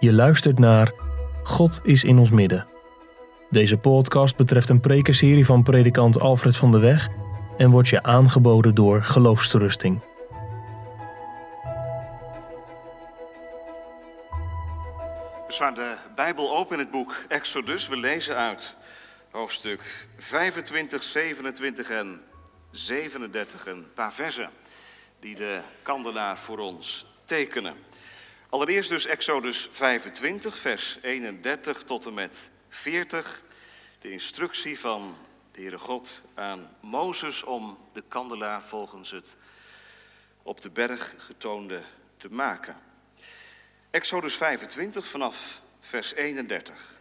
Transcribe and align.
Je 0.00 0.12
luistert 0.12 0.58
naar 0.58 0.92
God 1.42 1.80
is 1.82 2.04
in 2.04 2.18
ons 2.18 2.30
midden. 2.30 2.66
Deze 3.50 3.76
podcast 3.76 4.36
betreft 4.36 4.68
een 4.68 4.80
prekenserie 4.80 5.44
van 5.44 5.62
predikant 5.62 6.20
Alfred 6.20 6.56
van 6.56 6.70
de 6.70 6.78
Weg 6.78 7.08
en 7.56 7.70
wordt 7.70 7.88
je 7.88 8.02
aangeboden 8.02 8.74
door 8.74 9.02
Geloofsterusting. 9.02 10.00
We 15.46 15.54
slaan 15.54 15.74
de 15.74 15.94
Bijbel 16.14 16.56
open 16.56 16.72
in 16.72 16.82
het 16.82 16.90
boek 16.90 17.16
Exodus. 17.28 17.88
We 17.88 17.96
lezen 17.96 18.36
uit 18.36 18.74
hoofdstuk 19.30 20.06
25, 20.16 21.02
27 21.02 21.90
en 21.90 22.20
37 22.70 23.66
een 23.66 23.86
paar 23.94 24.12
versen 24.12 24.50
die 25.20 25.36
de 25.36 25.60
kandelaar 25.82 26.38
voor 26.38 26.58
ons 26.58 27.06
tekenen. 27.24 27.74
Allereerst 28.50 28.88
dus 28.88 29.06
Exodus 29.06 29.68
25, 29.70 30.58
vers 30.58 30.98
31 31.02 31.82
tot 31.82 32.06
en 32.06 32.14
met 32.14 32.50
40. 32.68 33.42
De 34.00 34.10
instructie 34.10 34.78
van 34.78 35.16
de 35.50 35.60
Heere 35.60 35.78
God 35.78 36.20
aan 36.34 36.76
Mozes 36.80 37.42
om 37.42 37.78
de 37.92 38.02
kandelaar 38.08 38.62
volgens 38.62 39.10
het 39.10 39.36
op 40.42 40.60
de 40.60 40.70
berg 40.70 41.14
getoonde 41.18 41.82
te 42.16 42.28
maken. 42.30 42.76
Exodus 43.90 44.36
25 44.36 45.06
vanaf 45.06 45.60
vers 45.80 46.14
31. 46.14 46.94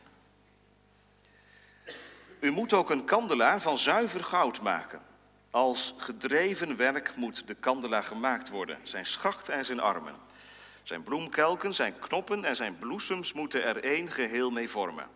U 2.40 2.52
moet 2.52 2.74
ook 2.74 2.90
een 2.90 3.06
kandelaar 3.06 3.62
van 3.62 3.78
zuiver 3.78 4.24
goud 4.24 4.62
maken. 4.62 5.02
Als 5.52 5.94
gedreven 5.98 6.76
werk 6.76 7.16
moet 7.16 7.48
de 7.48 7.56
kandelaar 7.56 8.04
gemaakt 8.04 8.50
worden, 8.50 8.80
zijn 8.84 9.06
schacht 9.06 9.50
en 9.50 9.66
zijn 9.66 9.80
armen. 9.80 10.27
Zijn 10.88 11.04
bloemkelken, 11.04 11.74
zijn 11.74 12.00
knoppen 12.00 12.44
en 12.44 12.56
zijn 12.56 12.78
bloesems 12.78 13.34
moeten 13.34 13.64
er 13.64 13.84
één 13.84 14.12
geheel 14.12 14.50
mee 14.50 14.70
vormen. 14.70 15.08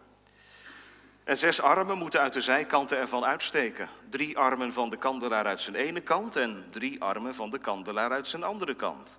En 1.23 1.37
zes 1.37 1.61
armen 1.61 1.97
moeten 1.97 2.21
uit 2.21 2.33
de 2.33 2.41
zijkanten 2.41 2.97
ervan 2.97 3.25
uitsteken. 3.25 3.89
Drie 4.09 4.37
armen 4.37 4.73
van 4.73 4.89
de 4.89 4.97
kandelaar 4.97 5.45
uit 5.45 5.61
zijn 5.61 5.75
ene 5.75 6.01
kant 6.01 6.35
en 6.35 6.65
drie 6.69 7.01
armen 7.01 7.35
van 7.35 7.49
de 7.49 7.57
kandelaar 7.57 8.11
uit 8.11 8.27
zijn 8.27 8.43
andere 8.43 8.75
kant. 8.75 9.17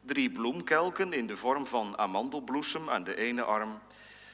Drie 0.00 0.30
bloemkelken 0.30 1.12
in 1.12 1.26
de 1.26 1.36
vorm 1.36 1.66
van 1.66 1.98
amandelbloesem 1.98 2.90
aan 2.90 3.04
de 3.04 3.16
ene 3.16 3.42
arm, 3.42 3.78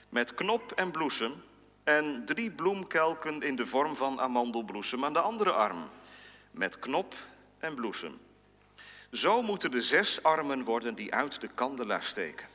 met 0.09 0.35
knop 0.35 0.73
en 0.73 0.91
bloesem. 0.91 1.43
En 1.85 2.23
drie 2.25 2.51
bloemkelken 2.51 3.43
in 3.43 3.57
de 3.57 3.67
vorm 3.67 3.97
van 3.97 4.21
amandelbloesem 4.21 5.05
aan 5.05 5.13
de 5.13 5.21
andere 5.21 5.53
arm, 5.53 5.89
met 6.51 6.79
knop 6.79 7.15
en 7.59 7.75
bloesem. 7.75 8.19
Zo 9.13 9.43
moeten 9.43 9.71
de 9.71 9.83
zes 9.83 10.23
armen 10.23 10.65
worden 10.65 10.95
die 10.95 11.15
uit 11.15 11.41
de 11.41 11.49
kandelaar 11.55 12.03
steken. 12.03 12.47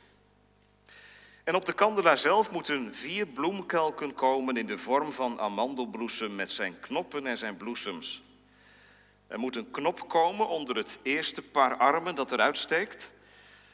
En 1.44 1.54
op 1.54 1.64
de 1.64 1.72
kandelaar 1.72 2.18
zelf 2.18 2.50
moeten 2.50 2.94
vier 2.94 3.26
bloemkelken 3.26 4.14
komen 4.14 4.56
in 4.56 4.66
de 4.66 4.78
vorm 4.78 5.12
van 5.12 5.40
amandelbloesem 5.40 6.34
met 6.34 6.50
zijn 6.50 6.80
knoppen 6.80 7.26
en 7.26 7.38
zijn 7.38 7.56
bloesems. 7.56 8.22
Er 9.26 9.38
moet 9.38 9.56
een 9.56 9.70
knop 9.70 10.08
komen 10.08 10.48
onder 10.48 10.76
het 10.76 10.98
eerste 11.02 11.42
paar 11.42 11.76
armen 11.76 12.14
dat 12.14 12.32
eruit 12.32 12.56
steekt, 12.58 13.12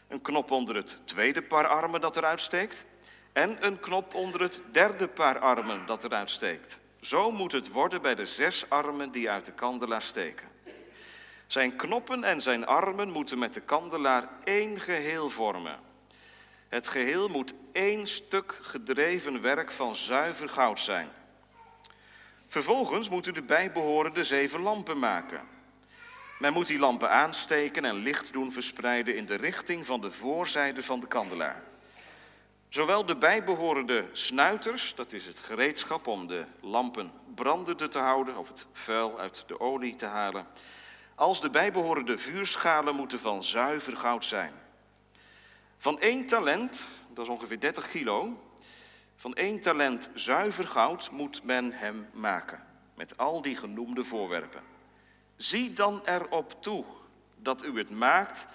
een 0.09 0.23
knop 0.23 0.51
onder 0.51 0.77
het 0.77 0.99
tweede 1.05 1.43
paar 1.43 1.67
armen 1.67 2.01
dat 2.01 2.17
eruit 2.17 2.41
steekt 2.41 2.85
en 3.33 3.67
een 3.67 3.81
knop 3.81 4.15
onder 4.15 4.41
het 4.41 4.61
derde 4.73 5.09
paar 5.09 5.39
armen 5.39 5.87
dat 5.87 6.05
eruit 6.05 6.31
steekt. 6.31 6.81
Zo 7.01 7.31
moet 7.31 7.53
het 7.53 7.71
worden 7.71 8.03
bij 8.03 8.15
de 8.15 8.27
zes 8.27 8.71
armen 8.71 9.11
die 9.11 9.31
uit 9.31 9.47
de 9.47 9.53
kandelaar 9.53 10.03
steken. 10.03 10.49
Zijn 11.49 11.77
knoppen 11.77 12.25
en 12.25 12.41
zijn 12.41 12.67
armen 12.67 13.11
moeten 13.11 13.39
met 13.39 13.55
de 13.55 13.61
kandelaar 13.61 14.29
één 14.45 14.81
geheel 14.81 15.31
vormen. 15.31 15.79
Het 16.69 16.89
geheel 16.89 17.29
moet 17.29 17.55
één 17.73 18.07
stuk 18.07 18.59
gedreven 18.63 19.41
werk 19.41 19.71
van 19.71 19.97
zuiver 19.97 20.49
goud 20.49 20.81
zijn. 20.81 21.09
Vervolgens 22.47 23.09
moet 23.09 23.27
u 23.27 23.33
de 23.33 23.43
bijbehorende 23.43 24.25
zeven 24.25 24.61
lampen 24.61 24.99
maken. 24.99 25.41
Men 26.39 26.53
moet 26.53 26.67
die 26.67 26.79
lampen 26.79 27.11
aansteken 27.11 27.85
en 27.85 27.95
licht 27.95 28.33
doen 28.33 28.53
verspreiden 28.53 29.17
in 29.17 29.27
de 29.27 29.35
richting 29.35 29.87
van 29.87 30.01
de 30.01 30.11
voorzijde 30.11 30.83
van 30.83 31.01
de 31.01 31.07
kandelaar. 31.07 31.63
Zowel 32.69 33.07
de 33.07 33.17
bijbehorende 33.17 34.05
snuiters, 34.13 34.95
dat 34.95 35.13
is 35.13 35.27
het 35.27 35.39
gereedschap 35.39 36.07
om 36.07 36.27
de 36.27 36.45
lampen 36.61 37.13
brandende 37.35 37.89
te 37.89 37.99
houden 37.99 38.37
of 38.37 38.49
het 38.49 38.67
vuil 38.73 39.19
uit 39.19 39.45
de 39.47 39.61
olie 39.61 39.95
te 39.95 40.07
halen, 40.07 40.47
als 41.19 41.41
de 41.41 41.51
bijbehorende 41.51 42.19
vuurschalen 42.19 42.95
moeten 42.95 43.19
van 43.19 43.45
zuiver 43.45 43.97
goud 43.97 44.25
zijn. 44.25 44.53
Van 45.79 46.01
één 46.01 46.27
talent, 46.27 46.87
dat 47.13 47.25
is 47.25 47.31
ongeveer 47.31 47.61
30 47.61 47.91
kilo, 47.91 48.43
van 49.17 49.35
één 49.35 49.61
talent 49.61 50.11
zuiver 50.15 50.67
goud 50.67 51.11
moet 51.11 51.43
men 51.45 51.73
hem 51.73 52.09
maken, 52.13 52.65
met 52.95 53.17
al 53.17 53.43
die 53.43 53.57
genoemde 53.57 54.05
voorwerpen. 54.05 54.63
Zie 55.37 55.73
dan 55.73 56.03
erop 56.05 56.63
toe 56.63 56.85
dat 57.37 57.65
u 57.65 57.79
het 57.79 57.91
maakt 57.91 58.47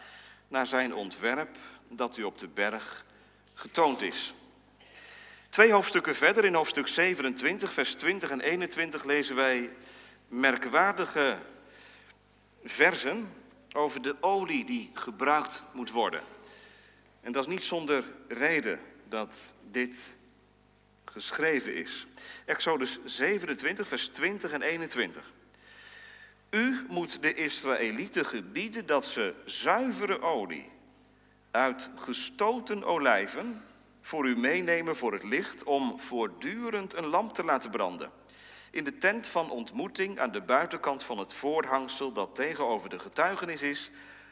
naar 0.48 0.68
zijn 0.68 0.94
ontwerp 0.94 1.58
dat 1.88 2.18
u 2.18 2.24
op 2.24 2.38
de 2.38 2.48
berg 2.48 3.06
getoond 3.54 4.02
is. 4.02 4.34
Twee 5.50 5.72
hoofdstukken 5.72 6.16
verder, 6.16 6.46
in 6.46 6.54
hoofdstuk 6.54 6.88
27, 6.88 7.74
vers 7.74 7.94
20 7.94 8.30
en 8.30 8.42
21, 8.42 9.04
lezen 9.04 9.36
wij 9.36 9.72
merkwaardige 10.28 11.38
versen 12.64 13.34
over 13.74 14.02
de 14.02 14.16
olie 14.22 14.66
die 14.66 14.90
gebruikt 14.94 15.64
moet 15.72 15.92
worden. 15.92 16.22
En 17.22 17.32
dat 17.32 17.48
is 17.48 17.54
niet 17.54 17.64
zonder 17.64 18.06
reden 18.28 18.80
dat 19.08 19.54
dit 19.72 20.16
geschreven 21.06 21.76
is. 21.76 22.08
Exodus 22.46 23.00
27, 23.06 23.88
vers 23.88 24.08
20 24.08 24.52
en 24.52 24.62
21. 24.62 25.32
U 26.50 26.86
moet 26.90 27.22
de 27.22 27.34
Israëlieten 27.34 28.26
gebieden 28.26 28.86
dat 28.86 29.06
ze 29.06 29.34
zuivere 29.46 30.22
olie 30.22 30.70
uit 31.52 31.90
gestoten 31.96 32.84
olijven 32.84 33.64
voor 34.02 34.28
u 34.28 34.38
meenemen 34.38 34.96
voor 34.96 35.14
het 35.14 35.24
licht 35.24 35.64
om 35.64 36.00
voortdurend 36.00 36.94
een 36.94 37.06
lamp 37.06 37.34
te 37.34 37.44
laten 37.44 37.70
branden. 37.70 38.12
In 38.74 38.84
de 38.84 38.98
tent 38.98 39.28
van 39.28 39.50
ontmoeting 39.50 40.20
aan 40.20 40.32
de 40.32 40.42
buitenkant 40.42 41.04
van 41.04 41.18
het 41.18 41.34
voorhangsel 41.34 42.12
dat 42.12 42.36
tegenover 42.36 42.90
de 42.90 43.00
getuigenis 43.00 43.62
is, 43.62 43.92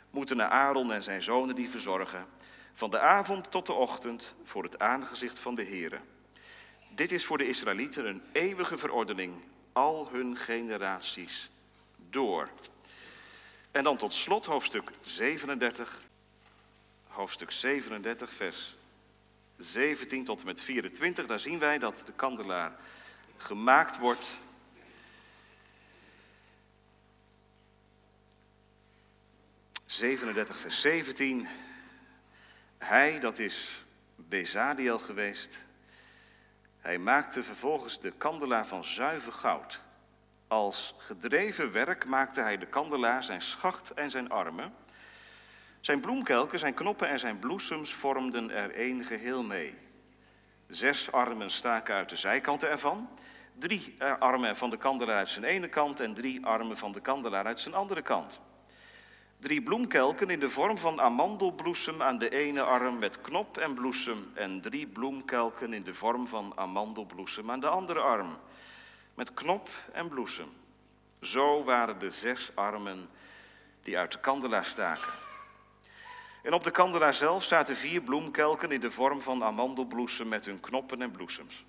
moeten 0.10 0.50
Aaron 0.50 0.92
en 0.92 1.04
zijn 1.04 1.22
zonen 1.22 1.56
die 1.56 1.70
verzorgen, 1.70 2.26
van 2.74 2.90
de 2.90 3.00
avond 3.00 3.52
tot 3.52 3.66
de 3.66 3.74
ochtend 3.74 4.36
voor 4.44 4.64
het 4.64 4.80
aangezicht 4.80 5.40
van 5.40 5.56
de 5.56 5.64
Here. 5.64 6.00
Dit 6.90 7.12
is 7.12 7.26
voor 7.26 7.38
de 7.38 7.48
Israëlieten 7.48 8.06
een 8.06 8.22
eeuwige 8.32 8.78
verordening, 8.78 9.34
al 9.72 10.10
hun 10.12 10.38
generaties 10.38 11.50
door. 12.10 12.50
En 13.72 13.84
dan 13.84 13.98
tot 13.98 14.14
slot 14.14 14.46
hoofdstuk 14.46 14.92
37, 15.02 16.04
hoofdstuk 17.08 17.52
37, 17.52 18.30
vers 18.30 18.78
17 19.58 20.24
tot 20.24 20.40
en 20.40 20.46
met 20.46 20.62
24. 20.62 21.26
Daar 21.26 21.40
zien 21.40 21.60
wij 21.60 21.80
dat 21.80 22.02
de 22.06 22.12
kandelaar 22.12 22.76
gemaakt 23.42 23.98
wordt. 23.98 24.40
...37 29.88 30.56
vers 30.56 30.82
17... 30.82 31.48
Hij, 32.78 33.20
dat 33.20 33.40
is 33.40 33.86
Bezadiel 34.16 35.00
geweest... 35.00 35.66
...hij 36.80 36.98
maakte 36.98 37.44
vervolgens 37.44 38.00
de 38.00 38.12
kandelaar 38.12 38.68
van 38.68 38.84
zuiver 38.84 39.32
goud... 39.32 39.82
Als 40.52 40.96
gedreven 40.98 41.72
werk 41.72 42.06
maakte 42.06 42.42
hij 42.42 42.58
de 42.58 42.66
kandelaar, 42.66 43.24
zijn 43.24 43.42
schacht 43.42 43.92
en 43.92 44.12
zijn 44.12 44.30
armen. 44.30 44.74
Zijn 45.80 46.00
bloemkelken, 46.00 46.60
zijn 46.60 46.74
knoppen 46.74 47.08
en 47.08 47.20
zijn 47.20 47.40
bloesems 47.40 47.94
vormden 47.94 48.52
er 48.52 48.72
één 48.72 49.06
geheel 49.06 49.44
mee. 49.44 49.78
Zes 50.68 51.12
armen 51.12 51.50
staken 51.50 51.96
uit 51.96 52.10
de 52.10 52.16
zijkanten 52.16 52.70
ervan. 52.70 53.10
Drie 53.62 53.94
armen 54.20 54.56
van 54.56 54.70
de 54.70 54.78
kandelaar 54.78 55.18
uit 55.18 55.30
zijn 55.30 55.46
ene 55.46 55.68
kant 55.68 56.00
en 56.00 56.14
drie 56.14 56.46
armen 56.46 56.78
van 56.78 56.92
de 56.92 57.00
kandelaar 57.00 57.46
uit 57.46 57.60
zijn 57.60 57.74
andere 57.74 58.02
kant. 58.02 58.40
Drie 59.40 59.62
bloemkelken 59.62 60.30
in 60.30 60.40
de 60.40 60.50
vorm 60.50 60.78
van 60.78 61.02
amandelbloesem 61.02 62.02
aan 62.02 62.18
de 62.18 62.30
ene 62.30 62.64
arm 62.64 63.00
met 63.00 63.22
knop 63.22 63.58
en 63.58 63.74
bloesem. 63.74 64.32
En 64.34 64.62
drie 64.62 64.88
bloemkelken 64.88 65.74
in 65.74 65.84
de 65.84 65.94
vorm 65.94 66.28
van 66.28 66.54
amandelbloesem 66.56 67.52
aan 67.52 67.60
de 67.60 67.68
andere 67.68 68.00
arm 68.00 68.38
met 69.14 69.34
knop 69.34 69.70
en 69.92 70.08
bloesem. 70.08 70.50
Zo 71.22 71.64
waren 71.64 72.00
de 72.00 72.10
zes 72.10 72.52
armen 72.56 73.10
die 73.82 73.98
uit 73.98 74.12
de 74.12 74.20
kandelaar 74.20 74.66
staken. 74.66 75.14
En 76.44 76.54
op 76.54 76.64
de 76.64 76.72
kandelaar 76.72 77.14
zelf 77.14 77.44
zaten 77.44 77.76
vier 77.76 78.02
bloemkelken 78.02 78.72
in 78.72 78.82
de 78.82 78.92
vorm 78.92 79.22
van 79.22 79.44
amandelbloesem 79.44 80.28
met 80.28 80.46
hun 80.46 80.60
knoppen 80.60 81.02
en 81.02 81.12
bloesems. 81.12 81.66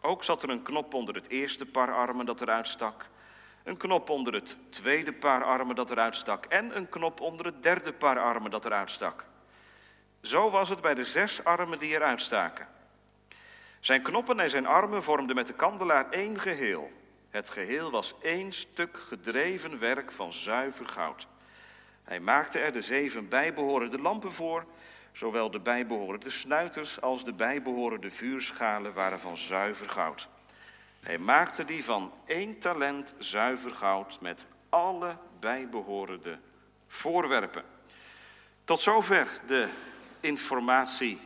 Ook 0.00 0.24
zat 0.24 0.42
er 0.42 0.50
een 0.50 0.62
knop 0.62 0.94
onder 0.94 1.14
het 1.14 1.28
eerste 1.28 1.66
paar 1.66 1.94
armen 1.94 2.26
dat 2.26 2.40
eruit 2.40 2.68
stak, 2.68 3.06
een 3.64 3.76
knop 3.76 4.10
onder 4.10 4.34
het 4.34 4.56
tweede 4.70 5.12
paar 5.12 5.44
armen 5.44 5.74
dat 5.74 5.90
eruit 5.90 6.16
stak 6.16 6.44
en 6.44 6.76
een 6.76 6.88
knop 6.88 7.20
onder 7.20 7.46
het 7.46 7.62
derde 7.62 7.92
paar 7.92 8.18
armen 8.18 8.50
dat 8.50 8.64
eruit 8.64 8.90
stak. 8.90 9.24
Zo 10.20 10.50
was 10.50 10.68
het 10.68 10.80
bij 10.80 10.94
de 10.94 11.04
zes 11.04 11.44
armen 11.44 11.78
die 11.78 11.90
eruit 11.90 12.20
staken. 12.20 12.68
Zijn 13.80 14.02
knoppen 14.02 14.40
en 14.40 14.50
zijn 14.50 14.66
armen 14.66 15.02
vormden 15.02 15.36
met 15.36 15.46
de 15.46 15.52
kandelaar 15.52 16.10
één 16.10 16.38
geheel. 16.38 16.90
Het 17.30 17.50
geheel 17.50 17.90
was 17.90 18.14
één 18.22 18.52
stuk 18.52 18.96
gedreven 18.96 19.78
werk 19.78 20.12
van 20.12 20.32
zuiver 20.32 20.88
goud. 20.88 21.26
Hij 22.04 22.20
maakte 22.20 22.58
er 22.58 22.72
de 22.72 22.80
zeven 22.80 23.28
bijbehorende 23.28 23.98
lampen 23.98 24.32
voor. 24.32 24.64
Zowel 25.18 25.50
de 25.50 25.60
bijbehorende 25.60 26.30
snuiters 26.30 27.00
als 27.00 27.24
de 27.24 27.32
bijbehorende 27.32 28.10
vuurschalen 28.10 28.92
waren 28.92 29.20
van 29.20 29.36
zuiver 29.36 29.90
goud. 29.90 30.28
Hij 31.00 31.18
maakte 31.18 31.64
die 31.64 31.84
van 31.84 32.12
één 32.26 32.58
talent 32.58 33.14
zuiver 33.18 33.74
goud 33.74 34.20
met 34.20 34.46
alle 34.68 35.16
bijbehorende 35.40 36.38
voorwerpen. 36.86 37.64
Tot 38.64 38.80
zover 38.80 39.40
de 39.46 39.68
informatie 40.20 41.20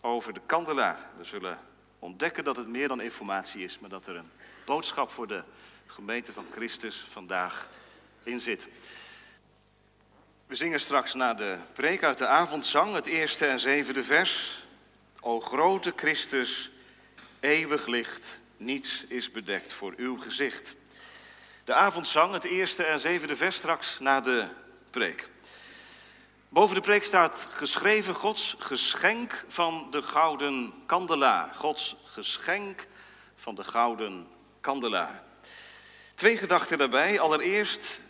over 0.00 0.32
de 0.32 0.40
kandelaar. 0.46 0.98
We 1.16 1.24
zullen 1.24 1.58
ontdekken 1.98 2.44
dat 2.44 2.56
het 2.56 2.68
meer 2.68 2.88
dan 2.88 3.00
informatie 3.00 3.64
is, 3.64 3.78
maar 3.78 3.90
dat 3.90 4.06
er 4.06 4.16
een 4.16 4.30
boodschap 4.64 5.10
voor 5.10 5.26
de 5.26 5.42
gemeente 5.86 6.32
van 6.32 6.46
Christus 6.52 7.06
vandaag 7.10 7.68
in 8.22 8.40
zit. 8.40 8.68
We 10.46 10.54
zingen 10.54 10.80
straks 10.80 11.14
na 11.14 11.34
de 11.34 11.58
preek 11.72 12.02
uit 12.04 12.18
de 12.18 12.26
avondzang, 12.26 12.94
het 12.94 13.06
eerste 13.06 13.46
en 13.46 13.60
zevende 13.60 14.02
vers. 14.02 14.64
O 15.20 15.40
grote 15.40 15.92
Christus, 15.96 16.70
eeuwig 17.40 17.86
licht, 17.86 18.38
niets 18.56 19.04
is 19.08 19.30
bedekt 19.30 19.72
voor 19.72 19.94
uw 19.96 20.18
gezicht. 20.18 20.74
De 21.64 21.74
avondzang, 21.74 22.32
het 22.32 22.44
eerste 22.44 22.84
en 22.84 23.00
zevende 23.00 23.36
vers 23.36 23.56
straks 23.56 23.98
na 23.98 24.20
de 24.20 24.46
preek. 24.90 25.28
Boven 26.48 26.74
de 26.74 26.80
preek 26.80 27.04
staat 27.04 27.46
geschreven 27.50 28.14
Gods 28.14 28.56
geschenk 28.58 29.44
van 29.48 29.88
de 29.90 30.02
gouden 30.02 30.72
kandelaar. 30.86 31.54
Gods 31.54 31.96
geschenk 32.04 32.86
van 33.36 33.54
de 33.54 33.64
gouden 33.64 34.28
kandelaar. 34.60 35.22
Twee 36.14 36.36
gedachten 36.36 36.78
daarbij. 36.78 37.20
Allereerst 37.20 38.00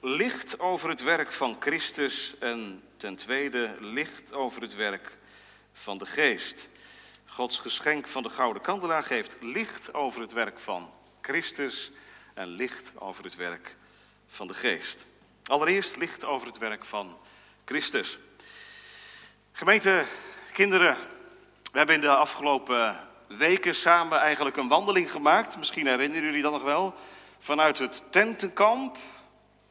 licht 0.00 0.58
over 0.58 0.88
het 0.88 1.02
werk 1.02 1.32
van 1.32 1.56
Christus 1.58 2.34
en 2.38 2.82
ten 2.96 3.16
tweede 3.16 3.74
licht 3.80 4.32
over 4.32 4.62
het 4.62 4.74
werk 4.74 5.16
van 5.72 5.98
de 5.98 6.06
geest. 6.06 6.68
Gods 7.26 7.58
geschenk 7.58 8.08
van 8.08 8.22
de 8.22 8.30
gouden 8.30 8.62
kandelaar 8.62 9.02
geeft 9.02 9.36
licht 9.40 9.94
over 9.94 10.20
het 10.20 10.32
werk 10.32 10.60
van 10.60 10.92
Christus 11.20 11.92
en 12.34 12.48
licht 12.48 12.92
over 12.98 13.24
het 13.24 13.36
werk 13.36 13.76
van 14.26 14.46
de 14.46 14.54
geest. 14.54 15.06
Allereerst 15.44 15.96
licht 15.96 16.24
over 16.24 16.46
het 16.46 16.58
werk 16.58 16.84
van 16.84 17.18
Christus. 17.64 18.18
Gemeente, 19.52 20.04
kinderen, 20.52 20.96
we 21.72 21.78
hebben 21.78 21.94
in 21.94 22.00
de 22.00 22.16
afgelopen 22.16 23.08
weken 23.26 23.74
samen 23.74 24.18
eigenlijk 24.18 24.56
een 24.56 24.68
wandeling 24.68 25.10
gemaakt. 25.10 25.56
Misschien 25.58 25.86
herinneren 25.86 26.24
jullie 26.24 26.42
dat 26.42 26.52
nog 26.52 26.62
wel. 26.62 26.94
Vanuit 27.38 27.78
het 27.78 28.02
tentenkamp 28.10 28.98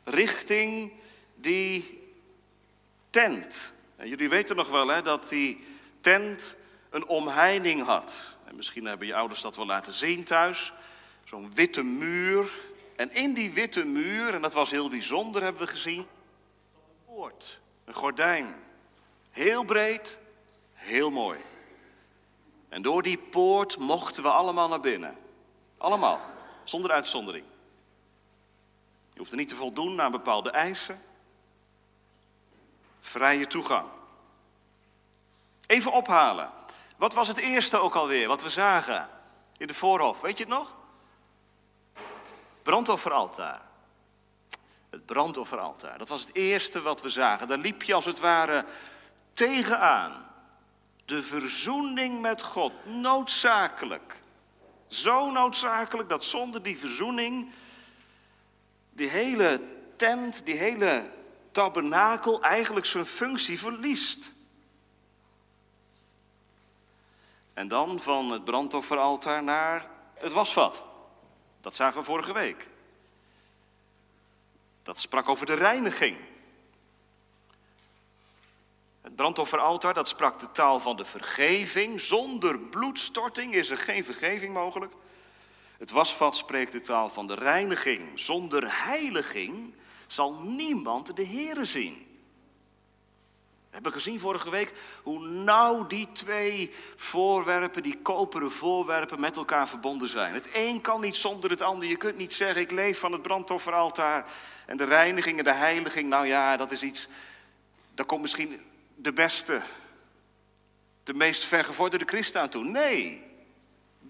richting 0.09 0.91
die 1.35 1.99
tent. 3.09 3.71
En 3.95 4.07
jullie 4.07 4.29
weten 4.29 4.55
nog 4.55 4.69
wel 4.69 4.87
hè, 4.87 5.01
dat 5.01 5.29
die 5.29 5.65
tent 6.01 6.55
een 6.89 7.07
omheining 7.07 7.83
had. 7.83 8.37
En 8.45 8.55
misschien 8.55 8.85
hebben 8.85 9.07
je 9.07 9.15
ouders 9.15 9.41
dat 9.41 9.55
wel 9.55 9.65
laten 9.65 9.93
zien 9.93 10.23
thuis. 10.23 10.73
Zo'n 11.23 11.53
witte 11.53 11.83
muur. 11.83 12.51
En 12.95 13.13
in 13.13 13.33
die 13.33 13.51
witte 13.51 13.85
muur, 13.85 14.33
en 14.33 14.41
dat 14.41 14.53
was 14.53 14.71
heel 14.71 14.89
bijzonder, 14.89 15.43
hebben 15.43 15.61
we 15.61 15.67
gezien, 15.67 15.99
een 15.99 16.05
poort, 17.05 17.59
een 17.85 17.93
gordijn. 17.93 18.55
Heel 19.31 19.63
breed, 19.63 20.19
heel 20.73 21.11
mooi. 21.11 21.39
En 22.69 22.81
door 22.81 23.03
die 23.03 23.17
poort 23.17 23.77
mochten 23.77 24.23
we 24.23 24.29
allemaal 24.29 24.67
naar 24.67 24.79
binnen. 24.79 25.15
Allemaal, 25.77 26.21
zonder 26.63 26.91
uitzondering. 26.91 27.45
Je 29.19 29.25
hoefde 29.25 29.39
niet 29.39 29.49
te 29.49 29.55
voldoen 29.55 30.01
aan 30.01 30.11
bepaalde 30.11 30.49
eisen. 30.49 31.01
Vrije 32.99 33.47
toegang. 33.47 33.87
Even 35.67 35.91
ophalen. 35.91 36.49
Wat 36.97 37.13
was 37.13 37.27
het 37.27 37.37
eerste 37.37 37.79
ook 37.79 37.95
alweer 37.95 38.27
wat 38.27 38.43
we 38.43 38.49
zagen 38.49 39.09
in 39.57 39.67
de 39.67 39.73
voorhof? 39.73 40.21
Weet 40.21 40.37
je 40.37 40.43
het 40.43 40.53
nog? 40.53 40.75
Brandofferaltaar. 42.61 43.61
Het 44.89 45.05
brandofferaltaar. 45.05 45.97
Dat 45.97 46.09
was 46.09 46.21
het 46.21 46.35
eerste 46.35 46.81
wat 46.81 47.01
we 47.01 47.09
zagen. 47.09 47.47
Daar 47.47 47.57
liep 47.57 47.83
je 47.83 47.93
als 47.93 48.05
het 48.05 48.19
ware 48.19 48.65
tegenaan. 49.33 50.25
De 51.05 51.23
verzoening 51.23 52.21
met 52.21 52.41
God. 52.41 52.85
Noodzakelijk. 52.85 54.21
Zo 54.87 55.31
noodzakelijk 55.31 56.09
dat 56.09 56.23
zonder 56.23 56.63
die 56.63 56.77
verzoening 56.77 57.51
die 58.99 59.09
hele 59.09 59.61
tent, 59.95 60.45
die 60.45 60.55
hele 60.55 61.11
tabernakel 61.51 62.41
eigenlijk 62.41 62.85
zijn 62.85 63.05
functie 63.05 63.59
verliest. 63.59 64.31
En 67.53 67.67
dan 67.67 67.99
van 67.99 68.31
het 68.31 68.43
brandofferaltaar 68.43 69.43
naar 69.43 69.89
het 70.13 70.33
wasvat. 70.33 70.83
Dat 71.61 71.75
zagen 71.75 71.99
we 71.99 72.05
vorige 72.05 72.33
week. 72.33 72.67
Dat 74.83 74.99
sprak 74.99 75.29
over 75.29 75.45
de 75.45 75.53
reiniging. 75.53 76.17
Het 79.01 79.15
brandofferaltaar, 79.15 79.93
dat 79.93 80.07
sprak 80.07 80.39
de 80.39 80.51
taal 80.51 80.79
van 80.79 80.97
de 80.97 81.05
vergeving. 81.05 82.01
Zonder 82.01 82.59
bloedstorting 82.59 83.53
is 83.53 83.69
er 83.69 83.77
geen 83.77 84.05
vergeving 84.05 84.53
mogelijk. 84.53 84.93
Het 85.79 85.91
wasvat 85.91 86.35
spreekt 86.35 86.71
de 86.71 86.79
taal 86.79 87.09
van 87.09 87.27
de 87.27 87.33
reiniging. 87.33 88.19
Zonder 88.19 88.83
heiliging 88.85 89.73
zal 90.07 90.33
niemand 90.33 91.15
de 91.15 91.25
Here 91.25 91.65
zien. 91.65 92.07
We 93.69 93.75
hebben 93.75 93.91
gezien 93.91 94.19
vorige 94.19 94.49
week 94.49 94.73
hoe 95.03 95.27
nauw 95.27 95.87
die 95.87 96.11
twee 96.11 96.73
voorwerpen, 96.95 97.83
die 97.83 97.97
koperen 98.01 98.51
voorwerpen, 98.51 99.19
met 99.19 99.37
elkaar 99.37 99.67
verbonden 99.67 100.09
zijn. 100.09 100.33
Het 100.33 100.49
een 100.53 100.81
kan 100.81 101.01
niet 101.01 101.15
zonder 101.15 101.49
het 101.49 101.61
ander. 101.61 101.87
Je 101.87 101.97
kunt 101.97 102.17
niet 102.17 102.33
zeggen, 102.33 102.61
ik 102.61 102.71
leef 102.71 102.99
van 102.99 103.11
het 103.11 103.21
brandofferaltaar 103.21 104.25
en 104.65 104.77
de 104.77 104.83
reiniging 104.83 105.37
en 105.37 105.43
de 105.43 105.53
heiliging. 105.53 106.09
Nou 106.09 106.27
ja, 106.27 106.57
dat 106.57 106.71
is 106.71 106.83
iets, 106.83 107.07
daar 107.93 108.05
komt 108.05 108.21
misschien 108.21 108.61
de 108.95 109.13
beste, 109.13 109.61
de 111.03 111.13
meest 111.13 111.43
vergevorderde 111.43 112.05
christen 112.05 112.41
aan 112.41 112.49
toe. 112.49 112.63
Nee, 112.63 113.28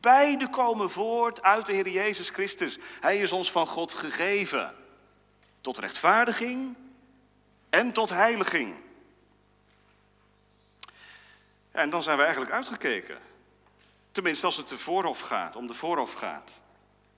beide 0.01 0.49
komen 0.49 0.89
voort 0.89 1.41
uit 1.41 1.65
de 1.65 1.73
Heer 1.73 1.89
Jezus 1.89 2.29
Christus. 2.29 2.77
Hij 2.99 3.19
is 3.19 3.31
ons 3.31 3.51
van 3.51 3.67
God 3.67 3.93
gegeven. 3.93 4.75
Tot 5.61 5.77
rechtvaardiging 5.77 6.75
en 7.69 7.91
tot 7.91 8.09
heiliging. 8.09 8.75
En 11.71 11.89
dan 11.89 12.03
zijn 12.03 12.17
we 12.17 12.23
eigenlijk 12.23 12.53
uitgekeken. 12.53 13.17
Tenminste, 14.11 14.45
als 14.45 14.57
het 14.57 14.69
de 14.69 14.77
voorhof 14.77 15.19
gaat, 15.19 15.55
om 15.55 15.67
de 15.67 15.73
voorhof 15.73 16.13
gaat. 16.13 16.61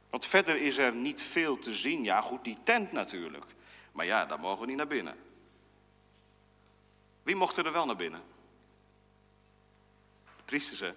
Want 0.10 0.26
verder 0.26 0.62
is 0.62 0.78
er 0.78 0.94
niet 0.94 1.22
veel 1.22 1.58
te 1.58 1.74
zien. 1.74 2.04
Ja, 2.04 2.22
goed, 2.22 2.44
die 2.44 2.58
tent 2.64 2.92
natuurlijk. 2.92 3.46
Maar 3.92 4.06
ja, 4.06 4.26
daar 4.26 4.40
mogen 4.40 4.60
we 4.60 4.66
niet 4.66 4.78
naar 4.78 4.88
binnen. 4.88 5.16
Wie 7.24 7.36
mocht 7.36 7.58
er 7.58 7.72
wel 7.72 7.86
naar 7.86 7.96
binnen? 7.96 8.22
De 10.26 10.44
priesters, 10.46 10.80
hè? 10.80 10.94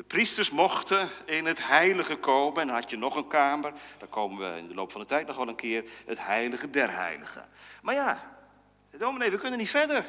De 0.00 0.06
priesters 0.06 0.50
mochten 0.50 1.08
in 1.24 1.46
het 1.46 1.66
heilige 1.66 2.16
komen. 2.16 2.60
En 2.60 2.66
dan 2.66 2.76
had 2.76 2.90
je 2.90 2.96
nog 2.96 3.16
een 3.16 3.26
kamer. 3.26 3.72
Daar 3.98 4.08
komen 4.08 4.52
we 4.52 4.58
in 4.58 4.68
de 4.68 4.74
loop 4.74 4.92
van 4.92 5.00
de 5.00 5.06
tijd 5.06 5.26
nog 5.26 5.36
wel 5.36 5.48
een 5.48 5.54
keer. 5.54 5.84
Het 6.06 6.26
heilige 6.26 6.70
der 6.70 6.92
heiligen. 6.92 7.48
Maar 7.82 7.94
ja, 7.94 8.36
dominee, 8.98 9.30
we 9.30 9.38
kunnen 9.38 9.58
niet 9.58 9.70
verder. 9.70 9.96
Er 9.96 10.04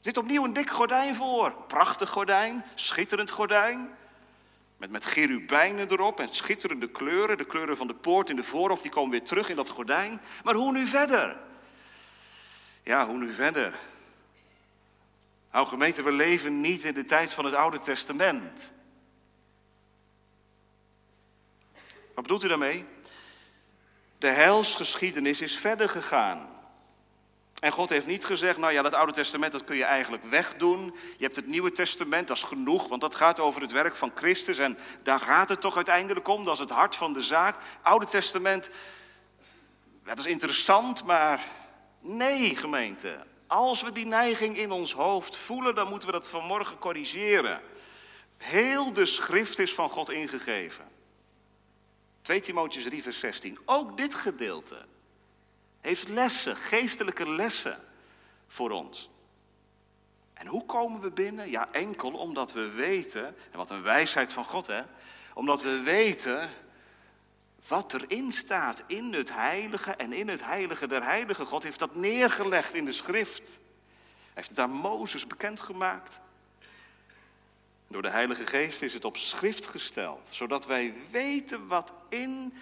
zit 0.00 0.16
opnieuw 0.16 0.44
een 0.44 0.52
dik 0.52 0.70
gordijn 0.70 1.14
voor. 1.14 1.54
Prachtig 1.66 2.08
gordijn, 2.08 2.64
schitterend 2.74 3.30
gordijn. 3.30 3.94
Met, 4.76 4.90
met 4.90 5.04
gerubijnen 5.04 5.90
erop 5.90 6.20
en 6.20 6.34
schitterende 6.34 6.90
kleuren. 6.90 7.38
De 7.38 7.46
kleuren 7.46 7.76
van 7.76 7.86
de 7.86 7.94
poort 7.94 8.30
in 8.30 8.36
de 8.36 8.42
voorhof, 8.42 8.82
die 8.82 8.90
komen 8.90 9.10
weer 9.10 9.24
terug 9.24 9.48
in 9.48 9.56
dat 9.56 9.68
gordijn. 9.68 10.20
Maar 10.42 10.54
hoe 10.54 10.72
nu 10.72 10.86
verder? 10.86 11.36
Ja, 12.82 13.06
hoe 13.06 13.18
nu 13.18 13.32
verder? 13.32 13.74
Nou 15.54 15.66
gemeente, 15.66 16.02
we 16.02 16.12
leven 16.12 16.60
niet 16.60 16.82
in 16.82 16.94
de 16.94 17.04
tijd 17.04 17.34
van 17.34 17.44
het 17.44 17.54
Oude 17.54 17.80
Testament. 17.80 18.72
Wat 22.14 22.22
bedoelt 22.22 22.44
u 22.44 22.48
daarmee? 22.48 22.84
De 24.18 24.26
heilsgeschiedenis 24.26 25.40
is 25.40 25.56
verder 25.56 25.88
gegaan. 25.88 26.48
En 27.60 27.72
God 27.72 27.90
heeft 27.90 28.06
niet 28.06 28.24
gezegd, 28.24 28.58
nou 28.58 28.72
ja, 28.72 28.82
dat 28.82 28.94
Oude 28.94 29.12
Testament 29.12 29.52
dat 29.52 29.64
kun 29.64 29.76
je 29.76 29.84
eigenlijk 29.84 30.24
wegdoen. 30.24 30.84
Je 31.16 31.24
hebt 31.24 31.36
het 31.36 31.46
Nieuwe 31.46 31.72
Testament, 31.72 32.28
dat 32.28 32.36
is 32.36 32.42
genoeg, 32.42 32.88
want 32.88 33.00
dat 33.00 33.14
gaat 33.14 33.40
over 33.40 33.60
het 33.60 33.72
werk 33.72 33.96
van 33.96 34.12
Christus. 34.14 34.58
En 34.58 34.78
daar 35.02 35.20
gaat 35.20 35.48
het 35.48 35.60
toch 35.60 35.76
uiteindelijk 35.76 36.28
om, 36.28 36.44
dat 36.44 36.54
is 36.54 36.60
het 36.60 36.70
hart 36.70 36.96
van 36.96 37.12
de 37.12 37.22
zaak. 37.22 37.56
Oude 37.82 38.06
Testament, 38.06 38.68
dat 40.04 40.18
is 40.18 40.26
interessant, 40.26 41.04
maar 41.04 41.40
nee 42.00 42.56
gemeente. 42.56 43.32
Als 43.54 43.82
we 43.82 43.92
die 43.92 44.06
neiging 44.06 44.56
in 44.56 44.70
ons 44.70 44.92
hoofd 44.92 45.36
voelen, 45.36 45.74
dan 45.74 45.88
moeten 45.88 46.08
we 46.08 46.14
dat 46.14 46.28
vanmorgen 46.28 46.78
corrigeren. 46.78 47.60
Heel 48.36 48.92
de 48.92 49.06
schrift 49.06 49.58
is 49.58 49.74
van 49.74 49.90
God 49.90 50.10
ingegeven. 50.10 50.84
2 52.22 52.40
Timotheus 52.40 52.84
3, 52.84 53.02
vers 53.02 53.18
16. 53.18 53.58
Ook 53.64 53.96
dit 53.96 54.14
gedeelte 54.14 54.76
heeft 55.80 56.08
lessen, 56.08 56.56
geestelijke 56.56 57.30
lessen 57.30 57.80
voor 58.48 58.70
ons. 58.70 59.10
En 60.32 60.46
hoe 60.46 60.66
komen 60.66 61.00
we 61.00 61.10
binnen? 61.10 61.50
Ja, 61.50 61.68
enkel 61.72 62.10
omdat 62.12 62.52
we 62.52 62.70
weten, 62.70 63.24
en 63.24 63.58
wat 63.58 63.70
een 63.70 63.82
wijsheid 63.82 64.32
van 64.32 64.44
God 64.44 64.66
hè, 64.66 64.82
omdat 65.34 65.62
we 65.62 65.80
weten 65.80 66.50
wat 67.68 67.92
erin 67.92 68.32
staat 68.32 68.82
in 68.86 69.12
het 69.12 69.32
heilige 69.32 69.90
en 69.90 70.12
in 70.12 70.28
het 70.28 70.44
heilige 70.44 70.86
der 70.86 71.02
heiligen. 71.02 71.46
God 71.46 71.62
heeft 71.62 71.78
dat 71.78 71.94
neergelegd 71.94 72.74
in 72.74 72.84
de 72.84 72.92
schrift. 72.92 73.58
Hij 74.16 74.32
heeft 74.34 74.48
het 74.48 74.58
aan 74.58 74.70
Mozes 74.70 75.26
bekendgemaakt. 75.26 76.20
Door 77.88 78.02
de 78.02 78.10
Heilige 78.10 78.46
Geest 78.46 78.82
is 78.82 78.94
het 78.94 79.04
op 79.04 79.16
schrift 79.16 79.66
gesteld, 79.66 80.28
zodat 80.30 80.66
wij 80.66 80.94
weten 81.10 81.66
wat 81.66 81.92
in 82.08 82.54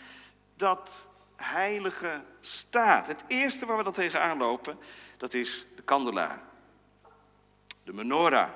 dat 0.57 1.09
heilige 1.37 2.25
staat. 2.41 3.07
Het 3.07 3.25
eerste 3.27 3.67
waar 3.67 3.77
we 3.77 3.83
dan 3.83 3.93
tegenaan 3.93 4.39
lopen, 4.39 4.79
dat 5.17 5.35
is 5.35 5.67
de 5.77 5.83
kandelaar. 5.83 6.43
De 7.85 7.93
menorah, 7.93 8.51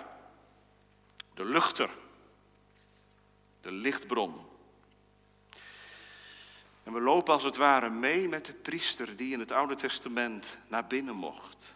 de 1.34 1.44
luchter, 1.44 1.90
de 3.60 3.72
lichtbron. 3.72 4.34
En 6.86 6.92
we 6.92 7.00
lopen 7.00 7.32
als 7.32 7.42
het 7.42 7.56
ware 7.56 7.90
mee 7.90 8.28
met 8.28 8.46
de 8.46 8.52
priester 8.52 9.16
die 9.16 9.32
in 9.32 9.40
het 9.40 9.52
Oude 9.52 9.74
Testament 9.74 10.58
naar 10.68 10.86
binnen 10.86 11.14
mocht. 11.14 11.74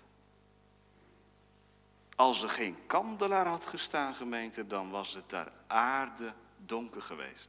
Als 2.16 2.42
er 2.42 2.48
geen 2.48 2.76
kandelaar 2.86 3.46
had 3.46 3.64
gestaan, 3.64 4.14
gemeente, 4.14 4.66
dan 4.66 4.90
was 4.90 5.14
het 5.14 5.30
daar 5.30 5.52
aarde 5.66 6.32
donker 6.56 7.02
geweest. 7.02 7.48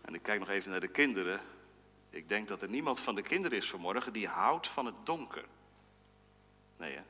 En 0.00 0.14
ik 0.14 0.22
kijk 0.22 0.38
nog 0.38 0.48
even 0.48 0.70
naar 0.70 0.80
de 0.80 0.88
kinderen. 0.88 1.40
Ik 2.10 2.28
denk 2.28 2.48
dat 2.48 2.62
er 2.62 2.68
niemand 2.68 3.00
van 3.00 3.14
de 3.14 3.22
kinderen 3.22 3.58
is 3.58 3.70
vanmorgen 3.70 4.12
die 4.12 4.28
houdt 4.28 4.68
van 4.68 4.86
het 4.86 5.06
donker. 5.06 5.44
Nee, 6.76 6.94
hè? 6.94 7.02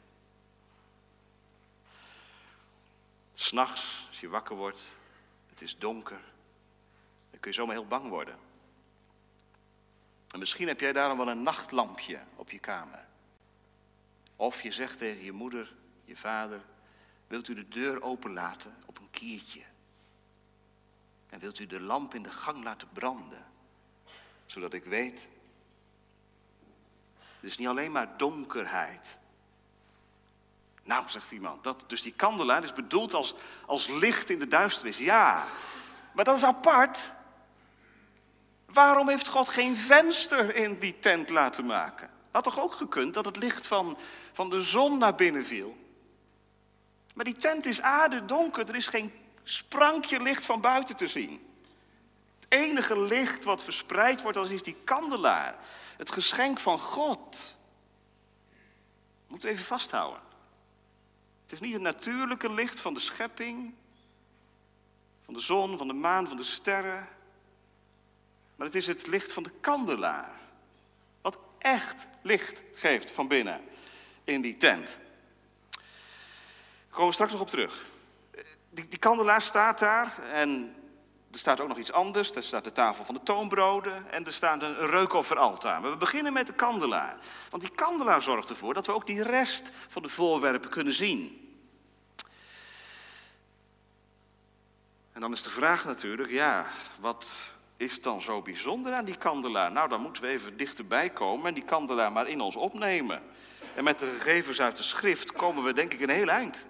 S'nachts, 3.34 4.06
als 4.08 4.20
je 4.20 4.28
wakker 4.28 4.56
wordt, 4.56 4.80
het 5.46 5.62
is 5.62 5.78
donker, 5.78 6.20
kun 7.44 7.52
je 7.52 7.58
zomaar 7.58 7.76
heel 7.76 7.86
bang 7.86 8.08
worden. 8.08 8.38
En 10.30 10.38
misschien 10.38 10.68
heb 10.68 10.80
jij 10.80 10.92
daarom 10.92 11.18
wel 11.18 11.28
een 11.28 11.42
nachtlampje 11.42 12.20
op 12.36 12.50
je 12.50 12.58
kamer. 12.58 13.06
Of 14.36 14.62
je 14.62 14.72
zegt 14.72 14.98
tegen 14.98 15.24
je 15.24 15.32
moeder, 15.32 15.74
je 16.04 16.16
vader, 16.16 16.60
wilt 17.26 17.48
u 17.48 17.54
de 17.54 17.68
deur 17.68 18.02
openlaten 18.02 18.76
op 18.86 18.98
een 18.98 19.10
kiertje? 19.10 19.62
En 21.28 21.38
wilt 21.38 21.58
u 21.58 21.66
de 21.66 21.80
lamp 21.80 22.14
in 22.14 22.22
de 22.22 22.32
gang 22.32 22.64
laten 22.64 22.88
branden? 22.92 23.46
Zodat 24.46 24.72
ik 24.72 24.84
weet, 24.84 25.28
het 27.16 27.50
is 27.50 27.56
niet 27.56 27.68
alleen 27.68 27.92
maar 27.92 28.16
donkerheid. 28.16 29.18
Nou, 30.82 31.08
zegt 31.08 31.30
iemand, 31.30 31.64
dat, 31.64 31.84
dus 31.86 32.02
die 32.02 32.14
kandelaar 32.14 32.62
is 32.62 32.72
bedoeld 32.72 33.14
als, 33.14 33.34
als 33.66 33.88
licht 33.88 34.30
in 34.30 34.38
de 34.38 34.48
duisternis. 34.48 34.98
Ja, 34.98 35.46
maar 36.12 36.24
dat 36.24 36.36
is 36.36 36.44
apart. 36.44 37.12
Waarom 38.74 39.08
heeft 39.08 39.28
God 39.28 39.48
geen 39.48 39.76
venster 39.76 40.54
in 40.54 40.78
die 40.78 40.98
tent 40.98 41.30
laten 41.30 41.66
maken? 41.66 42.10
Had 42.30 42.44
toch 42.44 42.60
ook 42.60 42.74
gekund 42.74 43.14
dat 43.14 43.24
het 43.24 43.36
licht 43.36 43.66
van, 43.66 43.98
van 44.32 44.50
de 44.50 44.60
zon 44.60 44.98
naar 44.98 45.14
binnen 45.14 45.44
viel? 45.44 45.76
Maar 47.14 47.24
die 47.24 47.36
tent 47.36 47.66
is 47.66 47.80
donker. 48.26 48.68
er 48.68 48.74
is 48.74 48.86
geen 48.86 49.12
sprankje 49.42 50.22
licht 50.22 50.46
van 50.46 50.60
buiten 50.60 50.96
te 50.96 51.06
zien. 51.06 51.46
Het 52.40 52.46
enige 52.48 53.00
licht 53.00 53.44
wat 53.44 53.64
verspreid 53.64 54.22
wordt, 54.22 54.36
dat 54.36 54.50
is 54.50 54.62
die 54.62 54.76
kandelaar. 54.84 55.54
Het 55.96 56.10
geschenk 56.10 56.58
van 56.58 56.78
God. 56.78 57.56
Moeten 59.26 59.48
we 59.48 59.54
even 59.54 59.66
vasthouden. 59.66 60.20
Het 61.42 61.52
is 61.52 61.60
niet 61.60 61.72
het 61.72 61.82
natuurlijke 61.82 62.52
licht 62.52 62.80
van 62.80 62.94
de 62.94 63.00
schepping, 63.00 63.74
van 65.24 65.34
de 65.34 65.40
zon, 65.40 65.78
van 65.78 65.86
de 65.86 65.92
maan, 65.92 66.28
van 66.28 66.36
de 66.36 66.42
sterren. 66.42 67.08
Maar 68.56 68.66
het 68.66 68.76
is 68.76 68.86
het 68.86 69.06
licht 69.06 69.32
van 69.32 69.42
de 69.42 69.52
kandelaar. 69.60 70.32
Wat 71.20 71.38
echt 71.58 72.06
licht 72.22 72.62
geeft 72.74 73.10
van 73.10 73.28
binnen 73.28 73.60
in 74.24 74.40
die 74.40 74.56
tent. 74.56 74.98
Daar 75.70 75.82
komen 76.90 77.06
we 77.06 77.12
straks 77.12 77.32
nog 77.32 77.40
op 77.40 77.48
terug. 77.48 77.84
Die, 78.70 78.88
die 78.88 78.98
kandelaar 78.98 79.42
staat 79.42 79.78
daar 79.78 80.18
en 80.32 80.74
er 81.30 81.38
staat 81.38 81.60
ook 81.60 81.68
nog 81.68 81.78
iets 81.78 81.92
anders. 81.92 82.34
Er 82.34 82.42
staat 82.42 82.64
de 82.64 82.72
tafel 82.72 83.04
van 83.04 83.14
de 83.14 83.22
toonbroden 83.22 84.10
en 84.10 84.26
er 84.26 84.32
staat 84.32 84.62
een 84.62 84.86
reukofferaltaar. 84.86 85.80
Maar 85.80 85.90
we 85.90 85.96
beginnen 85.96 86.32
met 86.32 86.46
de 86.46 86.52
kandelaar. 86.52 87.16
Want 87.50 87.62
die 87.62 87.74
kandelaar 87.74 88.22
zorgt 88.22 88.50
ervoor 88.50 88.74
dat 88.74 88.86
we 88.86 88.92
ook 88.92 89.06
die 89.06 89.22
rest 89.22 89.70
van 89.88 90.02
de 90.02 90.08
voorwerpen 90.08 90.70
kunnen 90.70 90.92
zien. 90.92 91.38
En 95.12 95.20
dan 95.20 95.32
is 95.32 95.42
de 95.42 95.50
vraag 95.50 95.84
natuurlijk, 95.84 96.30
ja, 96.30 96.66
wat 97.00 97.53
is 97.84 98.02
dan 98.02 98.22
zo 98.22 98.42
bijzonder 98.42 98.92
aan 98.92 99.04
die 99.04 99.16
kandelaar? 99.16 99.72
Nou, 99.72 99.88
dan 99.88 100.00
moeten 100.00 100.22
we 100.22 100.28
even 100.28 100.56
dichterbij 100.56 101.10
komen 101.10 101.46
en 101.46 101.54
die 101.54 101.64
kandelaar 101.64 102.12
maar 102.12 102.28
in 102.28 102.40
ons 102.40 102.56
opnemen. 102.56 103.22
En 103.74 103.84
met 103.84 103.98
de 103.98 104.06
gegevens 104.06 104.60
uit 104.60 104.76
de 104.76 104.82
schrift 104.82 105.32
komen 105.32 105.64
we 105.64 105.72
denk 105.72 105.92
ik 105.92 106.00
een 106.00 106.08
heel 106.08 106.28
eind. 106.28 106.66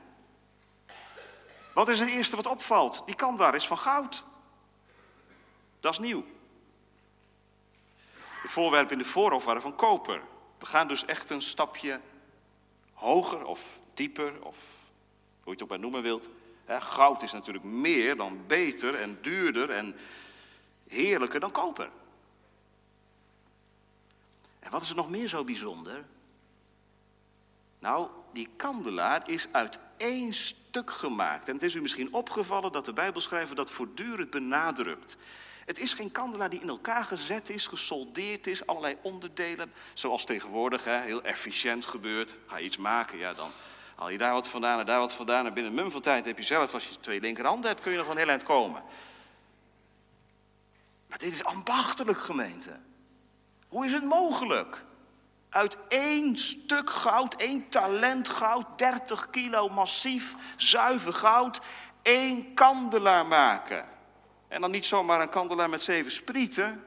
Wat 1.75 1.89
is 1.89 2.01
het 2.01 2.09
eerste 2.09 2.37
wat 2.37 2.47
opvalt? 2.47 3.03
Die 3.07 3.15
kandelaar 3.15 3.55
is 3.55 3.67
van 3.67 3.79
goud. 3.79 4.25
Dat 5.81 5.93
is 5.93 5.99
nieuw. 5.99 6.25
De 8.43 8.49
voorwerpen 8.49 8.93
in 8.93 9.03
de 9.03 9.09
voorhof 9.09 9.45
waren 9.45 9.63
van 9.63 9.75
koper. 9.75 10.23
We 10.59 10.67
gaan 10.67 10.89
dus 10.89 11.05
echt 11.05 11.31
een 11.31 11.43
stapje 11.43 12.01
hoger 12.93 13.45
of 13.45 13.79
dieper, 13.95 14.33
of 14.43 14.57
hoe 15.43 15.45
je 15.45 15.51
het 15.51 15.63
ook 15.63 15.69
maar 15.69 15.79
noemen 15.79 16.03
wilt. 16.03 16.29
Goud 16.67 17.23
is 17.23 17.33
natuurlijk 17.33 17.65
meer 17.65 18.17
dan 18.17 18.47
beter 18.47 18.95
en 18.95 19.19
duurder 19.21 19.71
en 19.71 19.97
heerlijker 20.89 21.41
dan 21.41 21.51
koper. 21.51 21.91
En 24.59 24.71
wat 24.71 24.83
is 24.83 24.91
er 24.91 24.97
nog 24.97 25.11
meer 25.11 25.29
zo 25.29 25.45
bijzonder? 25.45 26.05
Nou, 27.79 28.09
die 28.33 28.49
kandelaar 28.57 29.31
is 29.31 29.47
uit 29.53 29.79
één 29.97 30.33
stuk 30.33 30.91
gemaakt. 30.91 31.49
En 31.49 31.55
het 31.55 31.63
is 31.63 31.75
u 31.75 31.81
misschien 31.81 32.13
opgevallen 32.13 32.73
dat 32.73 32.85
de 32.85 32.93
Bijbelschrijver 32.93 33.57
dat 33.57 33.71
voortdurend 33.71 34.31
benadrukt. 34.31 35.17
Het 35.65 35.79
is 35.79 35.93
geen 35.93 36.13
kandelaar 36.13 36.51
die 36.51 36.61
in 36.61 36.69
elkaar 36.69 37.05
gezet 37.05 37.51
is, 37.51 37.67
gesoldeerd 37.67 38.47
is, 38.47 38.67
allerlei 38.67 38.97
onderdelen. 39.03 39.73
Zoals 39.95 40.25
tegenwoordig 40.25 40.85
heel 40.85 41.23
efficiënt 41.23 41.87
gebeurt. 41.87 42.37
Ga 42.47 42.59
je 42.59 42.65
iets 42.65 42.77
maken, 42.77 43.19
ja, 43.19 43.33
dan 43.33 43.51
haal 43.95 44.09
je 44.09 44.19
daar 44.19 44.33
wat 44.33 44.49
vandaan 44.49 44.79
en 44.79 44.87
daar 44.87 44.99
wat 44.99 45.15
vandaan. 45.15 45.47
En 45.47 45.55
binnen 45.55 45.73
een 45.73 45.83
mum 45.83 45.91
van 45.91 46.01
tijd 46.01 46.25
heb 46.25 46.39
je 46.39 46.45
zelf, 46.45 46.75
als 46.75 46.89
je 46.89 47.01
twee 47.01 47.21
linkerhanden 47.21 47.71
hebt, 47.71 47.83
kun 47.83 47.93
je 47.93 47.99
nog 47.99 48.09
een 48.09 48.17
heel 48.17 48.29
eind 48.29 48.43
komen. 48.43 48.83
Maar 51.15 51.23
dit 51.23 51.33
is 51.33 51.45
ambachtelijk, 51.45 52.19
gemeente. 52.19 52.71
Hoe 53.69 53.87
is 53.87 53.93
het 53.93 54.05
mogelijk? 54.05 54.85
Uit 55.49 55.77
één 55.89 56.39
stuk 56.39 56.91
goud, 56.91 57.35
één 57.35 57.69
talent 57.69 58.29
goud, 58.29 58.67
30 58.77 59.31
kilo 59.31 59.69
massief, 59.69 60.35
zuiver 60.57 61.13
goud, 61.13 61.61
één 62.03 62.55
kandelaar 62.55 63.27
maken. 63.27 63.89
En 64.49 64.61
dan 64.61 64.71
niet 64.71 64.85
zomaar 64.85 65.21
een 65.21 65.29
kandelaar 65.29 65.69
met 65.71 65.83
zeven 65.83 66.13
sprieten, 66.13 66.85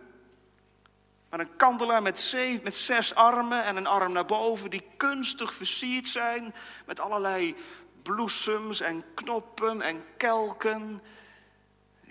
maar 1.29 1.39
een 1.39 1.55
kandelaar 1.55 2.01
met, 2.01 2.19
zeven, 2.19 2.63
met 2.63 2.77
zes 2.77 3.15
armen 3.15 3.63
en 3.63 3.75
een 3.75 3.87
arm 3.87 4.11
naar 4.11 4.25
boven, 4.25 4.69
die 4.69 4.83
kunstig 4.97 5.53
versierd 5.53 6.07
zijn 6.07 6.55
met 6.85 6.99
allerlei 6.99 7.55
bloesems 8.01 8.81
en 8.81 9.03
knoppen 9.13 9.81
en 9.81 10.03
kelken. 10.17 11.01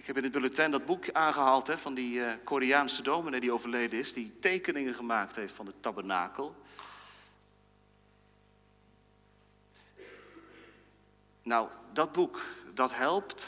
Ik 0.06 0.14
heb 0.14 0.24
in 0.24 0.30
het 0.30 0.40
bulletin 0.40 0.70
dat 0.70 0.86
boek 0.86 1.10
aangehaald 1.12 1.66
hè, 1.66 1.78
van 1.78 1.94
die 1.94 2.18
uh, 2.18 2.32
Koreaanse 2.44 3.02
dominee 3.02 3.40
die 3.40 3.52
overleden 3.52 3.98
is, 3.98 4.12
die 4.12 4.38
tekeningen 4.38 4.94
gemaakt 4.94 5.36
heeft 5.36 5.54
van 5.54 5.64
de 5.64 5.72
tabernakel. 5.80 6.54
Nou, 11.42 11.68
dat 11.92 12.12
boek, 12.12 12.42
dat 12.74 12.94
helpt 12.94 13.46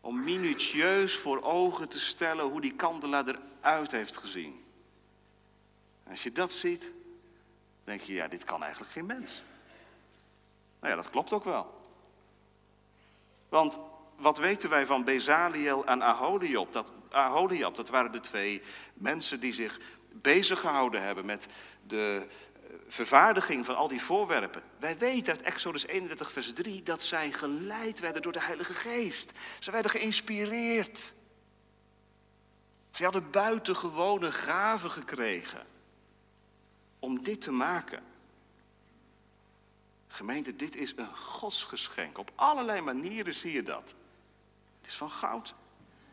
om 0.00 0.24
minutieus 0.24 1.16
voor 1.16 1.42
ogen 1.42 1.88
te 1.88 2.00
stellen 2.00 2.44
hoe 2.44 2.60
die 2.60 2.74
kandelaar 2.74 3.24
eruit 3.26 3.90
heeft 3.90 4.16
gezien. 4.16 4.64
als 6.08 6.22
je 6.22 6.32
dat 6.32 6.52
ziet, 6.52 6.92
denk 7.84 8.00
je, 8.00 8.12
ja, 8.12 8.28
dit 8.28 8.44
kan 8.44 8.62
eigenlijk 8.62 8.92
geen 8.92 9.06
mens. 9.06 9.44
Nou 10.80 10.90
ja, 10.90 10.96
dat 10.96 11.10
klopt 11.10 11.32
ook 11.32 11.44
wel. 11.44 11.90
Want 13.48 13.78
wat 14.16 14.38
weten 14.38 14.70
wij 14.70 14.86
van 14.86 15.04
Bezaliel 15.04 15.86
en 15.86 16.02
Aholiab? 16.02 16.72
Dat, 16.72 16.92
Aholiab, 17.10 17.76
dat 17.76 17.88
waren 17.88 18.12
de 18.12 18.20
twee 18.20 18.62
mensen 18.94 19.40
die 19.40 19.52
zich 19.52 19.80
bezig 20.12 20.60
gehouden 20.60 21.02
hebben 21.02 21.24
met 21.24 21.46
de 21.86 22.26
vervaardiging 22.88 23.64
van 23.66 23.76
al 23.76 23.88
die 23.88 24.02
voorwerpen. 24.02 24.62
Wij 24.78 24.98
weten 24.98 25.32
uit 25.32 25.42
Exodus 25.42 25.86
31, 25.86 26.32
vers 26.32 26.52
3 26.52 26.82
dat 26.82 27.02
zij 27.02 27.32
geleid 27.32 28.00
werden 28.00 28.22
door 28.22 28.32
de 28.32 28.42
Heilige 28.42 28.74
Geest. 28.74 29.32
Ze 29.58 29.70
werden 29.70 29.90
geïnspireerd. 29.90 31.14
Ze 32.90 33.04
hadden 33.04 33.30
buitengewone 33.30 34.32
gaven 34.32 34.90
gekregen 34.90 35.66
om 36.98 37.22
dit 37.22 37.40
te 37.40 37.50
maken. 37.50 38.02
Gemeente, 40.08 40.56
dit 40.56 40.76
is 40.76 40.92
een 40.96 41.16
godsgeschenk. 41.16 42.18
Op 42.18 42.30
allerlei 42.34 42.80
manieren 42.80 43.34
zie 43.34 43.52
je 43.52 43.62
dat. 43.62 43.94
Het 44.86 44.94
is 44.94 45.00
van 45.00 45.10
goud. 45.10 45.54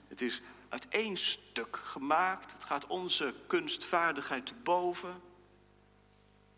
Het 0.08 0.22
is 0.22 0.42
uit 0.70 0.88
één 0.88 1.18
stuk 1.18 1.76
gemaakt. 1.76 2.52
Het 2.52 2.64
gaat 2.64 2.88
onze 2.88 3.34
kunstvaardigheid 3.48 4.46
te 4.46 4.54
boven. 4.54 5.22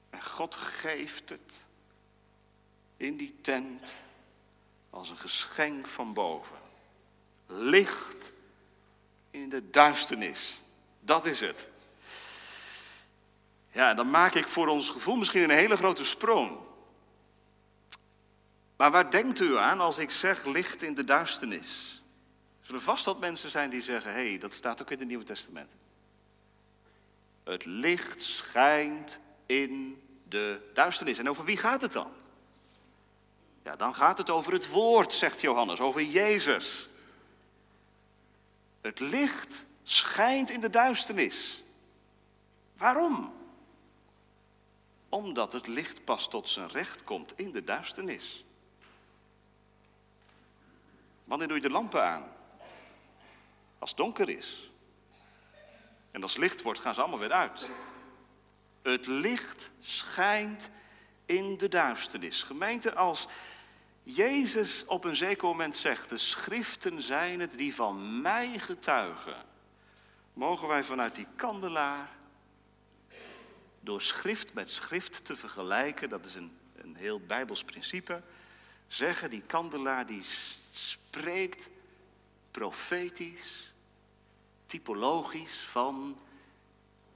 En 0.09 0.23
God 0.23 0.55
geeft 0.55 1.29
het 1.29 1.65
in 2.97 3.17
die 3.17 3.35
tent 3.41 3.95
als 4.89 5.09
een 5.09 5.17
geschenk 5.17 5.87
van 5.87 6.13
boven. 6.13 6.57
Licht 7.47 8.31
in 9.31 9.49
de 9.49 9.69
duisternis. 9.69 10.61
Dat 10.99 11.25
is 11.25 11.39
het. 11.39 11.69
Ja, 13.71 13.93
dan 13.93 14.09
maak 14.09 14.33
ik 14.33 14.47
voor 14.47 14.67
ons 14.67 14.89
gevoel 14.89 15.15
misschien 15.15 15.43
een 15.43 15.49
hele 15.49 15.77
grote 15.77 16.05
sprong. 16.05 16.57
Maar 18.75 18.91
waar 18.91 19.11
denkt 19.11 19.39
u 19.39 19.57
aan 19.57 19.79
als 19.79 19.97
ik 19.97 20.11
zeg 20.11 20.45
licht 20.45 20.81
in 20.81 20.93
de 20.93 21.03
duisternis? 21.03 21.99
Zullen 22.65 22.81
vast 22.81 23.05
wat 23.05 23.19
mensen 23.19 23.49
zijn 23.49 23.69
die 23.69 23.81
zeggen: 23.81 24.11
hé, 24.11 24.29
hey, 24.29 24.37
dat 24.37 24.53
staat 24.53 24.81
ook 24.81 24.91
in 24.91 24.99
het 24.99 25.07
Nieuwe 25.07 25.23
Testament. 25.23 25.73
Het 27.43 27.65
licht 27.65 28.23
schijnt 28.23 29.19
in 29.45 30.01
de 30.27 30.71
duisternis. 30.73 31.17
En 31.17 31.29
over 31.29 31.45
wie 31.45 31.57
gaat 31.57 31.81
het 31.81 31.93
dan? 31.93 32.11
Ja, 33.63 33.75
dan 33.75 33.95
gaat 33.95 34.17
het 34.17 34.29
over 34.29 34.53
het 34.53 34.69
woord, 34.69 35.13
zegt 35.13 35.41
Johannes, 35.41 35.79
over 35.79 36.01
Jezus. 36.01 36.89
Het 38.81 38.99
licht 38.99 39.65
schijnt 39.83 40.49
in 40.49 40.61
de 40.61 40.69
duisternis. 40.69 41.63
Waarom? 42.77 43.33
Omdat 45.09 45.53
het 45.53 45.67
licht 45.67 46.03
pas 46.03 46.29
tot 46.29 46.49
zijn 46.49 46.69
recht 46.69 47.03
komt 47.03 47.33
in 47.37 47.51
de 47.51 47.63
duisternis. 47.63 48.45
Wanneer 51.23 51.47
doe 51.47 51.57
je 51.57 51.63
de 51.63 51.69
lampen 51.69 52.03
aan? 52.03 52.34
Als 53.79 53.89
het 53.89 53.99
donker 53.99 54.29
is. 54.29 54.71
En 56.11 56.21
als 56.21 56.37
licht 56.37 56.61
wordt, 56.61 56.79
gaan 56.79 56.93
ze 56.93 57.01
allemaal 57.01 57.19
weer 57.19 57.31
uit. 57.31 57.69
Het 58.81 59.07
licht 59.07 59.71
schijnt 59.79 60.69
in 61.25 61.57
de 61.57 61.67
duisternis. 61.67 62.43
Gemeente, 62.43 62.95
als 62.95 63.27
Jezus 64.03 64.85
op 64.85 65.03
een 65.03 65.15
zeker 65.15 65.47
moment 65.47 65.77
zegt, 65.77 66.09
de 66.09 66.17
schriften 66.17 67.01
zijn 67.01 67.39
het 67.39 67.57
die 67.57 67.75
van 67.75 68.21
mij 68.21 68.59
getuigen, 68.59 69.35
mogen 70.33 70.67
wij 70.67 70.83
vanuit 70.83 71.15
die 71.15 71.27
kandelaar, 71.35 72.09
door 73.79 74.01
schrift 74.01 74.53
met 74.53 74.71
schrift 74.71 75.25
te 75.25 75.35
vergelijken, 75.35 76.09
dat 76.09 76.25
is 76.25 76.33
een, 76.33 76.57
een 76.75 76.95
heel 76.95 77.19
bijbels 77.19 77.63
principe, 77.63 78.21
zeggen 78.87 79.29
die 79.29 79.41
kandelaar 79.41 80.05
die 80.05 80.23
spreekt 80.71 81.69
profetisch, 82.55 83.73
typologisch 84.65 85.59
van 85.59 86.19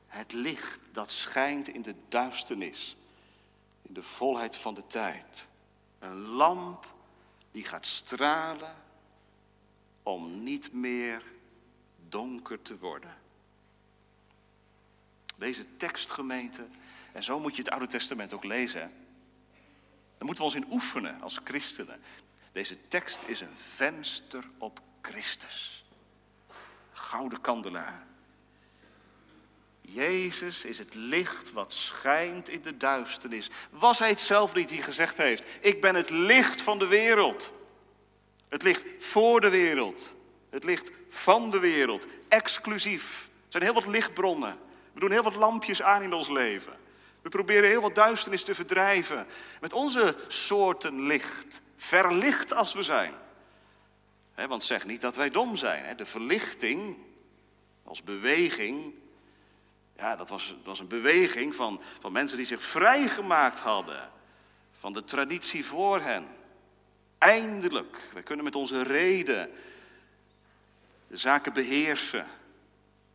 het 0.08 0.34
licht 0.34 0.80
dat 0.92 1.12
schijnt 1.12 1.68
in 1.68 1.82
de 1.82 1.96
duisternis, 2.08 2.98
in 3.82 3.94
de 3.94 4.04
volheid 4.04 4.56
van 4.56 4.74
de 4.74 4.88
tijd. 4.88 5.48
Een 6.00 6.18
lamp 6.18 6.94
die 7.52 7.64
gaat 7.64 7.86
stralen 7.86 8.76
om 10.04 10.44
niet 10.44 10.74
meer 10.74 11.24
donker 12.10 12.62
te 12.62 12.78
worden. 12.78 13.18
Deze 15.36 15.76
tekstgemeente, 15.78 16.68
en 17.12 17.24
zo 17.24 17.40
moet 17.40 17.56
je 17.56 17.62
het 17.62 17.72
Oude 17.72 17.88
Testament 17.88 18.34
ook 18.34 18.44
lezen. 18.44 18.92
Daar 20.18 20.28
moeten 20.28 20.46
we 20.46 20.52
ons 20.52 20.66
in 20.66 20.72
oefenen 20.72 21.22
als 21.22 21.40
christenen. 21.44 22.02
Deze 22.52 22.88
tekst 22.88 23.20
is 23.26 23.42
een 23.42 23.58
venster 23.58 24.50
op 24.58 24.88
Christus. 25.02 25.86
Gouden 26.92 27.42
kandelaar. 27.42 28.08
Jezus 29.82 30.66
is 30.66 30.78
het 30.78 30.94
licht 30.94 31.52
wat 31.52 31.74
schijnt 31.74 32.50
in 32.50 32.62
de 32.62 32.78
duisternis. 32.78 33.50
Was 33.70 34.00
hij 34.00 34.10
het 34.10 34.20
zelf 34.20 34.54
niet 34.54 34.70
die 34.70 34.82
gezegd 34.82 35.18
heeft: 35.18 35.46
Ik 35.62 35.82
ben 35.82 35.96
het 35.96 36.10
licht 36.10 36.62
van 36.62 36.80
de 36.80 36.88
wereld. 36.88 37.54
Het 38.50 38.64
licht 38.64 38.86
voor 39.00 39.42
de 39.42 39.50
wereld. 39.50 40.16
Het 40.50 40.64
licht 40.64 40.92
van 41.10 41.52
de 41.52 41.60
wereld. 41.60 42.08
Exclusief. 42.28 43.26
Er 43.26 43.52
zijn 43.52 43.64
heel 43.64 43.74
wat 43.74 43.86
lichtbronnen. 43.86 44.58
We 44.94 45.00
doen 45.00 45.12
heel 45.12 45.24
wat 45.24 45.36
lampjes 45.36 45.82
aan 45.82 46.02
in 46.02 46.14
ons 46.14 46.30
leven. 46.30 46.74
We 47.22 47.30
proberen 47.30 47.70
heel 47.70 47.82
wat 47.82 47.96
duisternis 47.96 48.44
te 48.44 48.56
verdrijven. 48.56 49.28
Met 49.62 49.74
onze 49.74 50.16
soorten 50.28 51.02
licht. 51.02 51.62
Verlicht 51.78 52.54
als 52.54 52.74
we 52.74 52.84
zijn. 52.84 53.14
Want 54.48 54.64
zeg 54.64 54.86
niet 54.86 55.02
dat 55.02 55.16
wij 55.16 55.30
dom 55.30 55.56
zijn. 55.56 55.98
De 55.98 56.06
verlichting 56.06 56.98
als 57.84 58.04
beweging 58.04 58.94
ja, 60.00 60.16
dat 60.16 60.30
was, 60.30 60.48
dat 60.48 60.66
was 60.66 60.80
een 60.80 60.88
beweging 60.88 61.56
van, 61.56 61.82
van 62.00 62.12
mensen 62.12 62.38
die 62.38 62.46
zich 62.46 62.62
vrijgemaakt 62.62 63.60
hadden 63.60 64.12
van 64.72 64.94
de 64.94 65.04
traditie 65.04 65.66
voor 65.66 66.02
hen. 66.02 66.28
Eindelijk, 67.18 67.98
wij 68.14 68.24
kunnen 68.24 68.46
met 68.46 68.56
onze 68.56 68.82
reden 68.82 69.52
de 71.08 71.18
zaken 71.18 71.54
beheersen. 71.54 72.28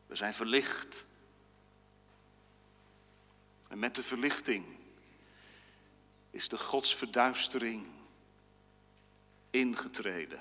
We 0.07 0.17
zijn 0.17 0.35
verlicht. 0.35 1.05
En 3.69 3.79
met 3.79 3.95
de 3.95 4.03
verlichting 4.03 4.65
is 6.31 6.49
de 6.49 6.59
godsverduistering 6.59 7.87
ingetreden. 9.51 10.41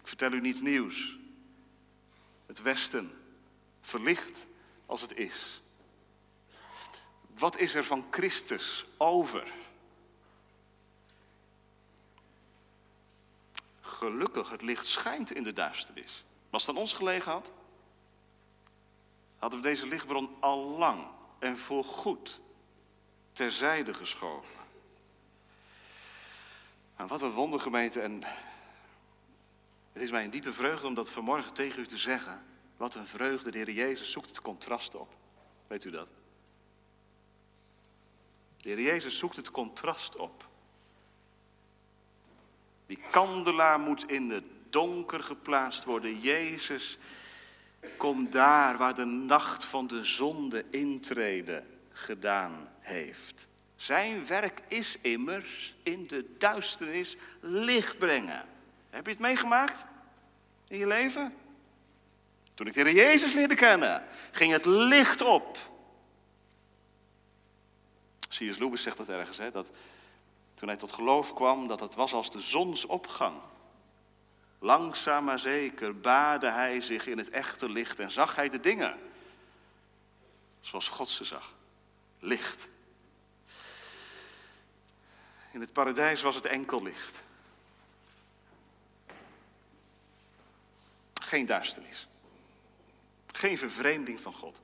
Ik 0.00 0.08
vertel 0.08 0.32
u 0.32 0.40
niets 0.40 0.60
nieuws. 0.60 1.18
Het 2.46 2.62
Westen 2.62 3.10
verlicht 3.80 4.46
als 4.86 5.00
het 5.00 5.16
is. 5.16 5.62
Wat 7.38 7.58
is 7.58 7.74
er 7.74 7.84
van 7.84 8.06
Christus 8.10 8.86
over? 8.96 9.52
Gelukkig, 13.80 14.50
het 14.50 14.62
licht 14.62 14.86
schijnt 14.86 15.32
in 15.32 15.42
de 15.42 15.52
duisternis. 15.52 16.24
Was 16.50 16.66
het 16.66 16.76
aan 16.76 16.80
ons 16.80 16.92
gelegen 16.92 17.32
had, 17.32 17.50
hadden 19.38 19.60
we 19.60 19.68
deze 19.68 19.86
lichtbron 19.86 20.36
al 20.40 20.58
lang 20.58 21.06
en 21.38 21.58
voorgoed 21.58 22.40
terzijde 23.32 23.94
geschoven. 23.94 24.58
En 26.96 27.06
wat 27.06 27.22
een 27.22 27.30
wondergemeente. 27.30 28.00
En 28.00 28.22
het 30.00 30.08
is 30.08 30.14
mij 30.14 30.24
een 30.24 30.30
diepe 30.30 30.52
vreugde 30.52 30.86
om 30.86 30.94
dat 30.94 31.10
vanmorgen 31.10 31.52
tegen 31.52 31.80
u 31.80 31.86
te 31.86 31.98
zeggen. 31.98 32.42
Wat 32.76 32.94
een 32.94 33.06
vreugde. 33.06 33.50
De 33.50 33.58
Heer 33.58 33.70
Jezus 33.70 34.10
zoekt 34.10 34.28
het 34.28 34.40
contrast 34.40 34.94
op. 34.94 35.14
Weet 35.66 35.84
u 35.84 35.90
dat? 35.90 36.08
De 38.56 38.68
Heer 38.68 38.80
Jezus 38.80 39.18
zoekt 39.18 39.36
het 39.36 39.50
contrast 39.50 40.16
op. 40.16 40.48
Die 42.86 42.98
kandelaar 43.10 43.80
moet 43.80 44.10
in 44.10 44.30
het 44.30 44.44
donker 44.70 45.22
geplaatst 45.22 45.84
worden. 45.84 46.20
Jezus 46.20 46.98
komt 47.96 48.32
daar 48.32 48.78
waar 48.78 48.94
de 48.94 49.04
nacht 49.04 49.64
van 49.64 49.86
de 49.86 50.04
zonde 50.04 50.64
intrede 50.70 51.64
gedaan 51.92 52.68
heeft. 52.78 53.48
Zijn 53.76 54.26
werk 54.26 54.62
is 54.68 54.96
immers 55.00 55.74
in 55.82 56.06
de 56.06 56.34
duisternis 56.38 57.16
licht 57.40 57.98
brengen. 57.98 58.44
Heb 58.90 59.04
je 59.04 59.10
het 59.10 59.20
meegemaakt 59.20 59.88
in 60.70 60.78
je 60.78 60.86
leven? 60.86 61.34
Toen 62.54 62.66
ik 62.66 62.72
de 62.72 62.80
Heer 62.80 62.94
Jezus 62.94 63.32
leerde 63.32 63.54
kennen, 63.54 64.04
ging 64.30 64.52
het 64.52 64.64
licht 64.64 65.22
op. 65.22 65.58
C.S. 68.28 68.58
Lewis 68.58 68.82
zegt 68.82 68.96
dat 68.96 69.08
ergens, 69.08 69.38
hè, 69.38 69.50
dat 69.50 69.70
toen 70.54 70.68
hij 70.68 70.76
tot 70.76 70.92
geloof 70.92 71.34
kwam, 71.34 71.68
dat 71.68 71.80
het 71.80 71.94
was 71.94 72.12
als 72.12 72.30
de 72.30 72.40
zonsopgang. 72.40 73.40
Langzaam 74.58 75.24
maar 75.24 75.38
zeker 75.38 76.00
baarde 76.00 76.50
hij 76.50 76.80
zich 76.80 77.06
in 77.06 77.18
het 77.18 77.30
echte 77.30 77.70
licht 77.70 78.00
en 78.00 78.10
zag 78.10 78.36
hij 78.36 78.48
de 78.48 78.60
dingen 78.60 78.98
zoals 80.60 80.88
God 80.88 81.08
ze 81.08 81.24
zag. 81.24 81.54
Licht. 82.18 82.68
In 85.52 85.60
het 85.60 85.72
paradijs 85.72 86.22
was 86.22 86.34
het 86.34 86.46
enkel 86.46 86.82
licht. 86.82 87.22
Geen 91.30 91.46
duisternis. 91.46 92.08
Geen 93.32 93.58
vervreemding 93.58 94.20
van 94.20 94.32
God. 94.32 94.60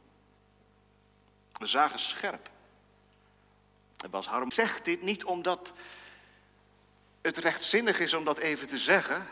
We 1.52 1.66
zagen 1.66 1.98
scherp. 1.98 2.50
En 4.04 4.10
Bas 4.10 4.26
Harm 4.26 4.50
zegt 4.50 4.84
dit 4.84 5.02
niet 5.02 5.24
omdat 5.24 5.72
het 7.20 7.36
rechtzinnig 7.36 8.00
is 8.00 8.14
om 8.14 8.24
dat 8.24 8.38
even 8.38 8.66
te 8.66 8.78
zeggen. 8.78 9.26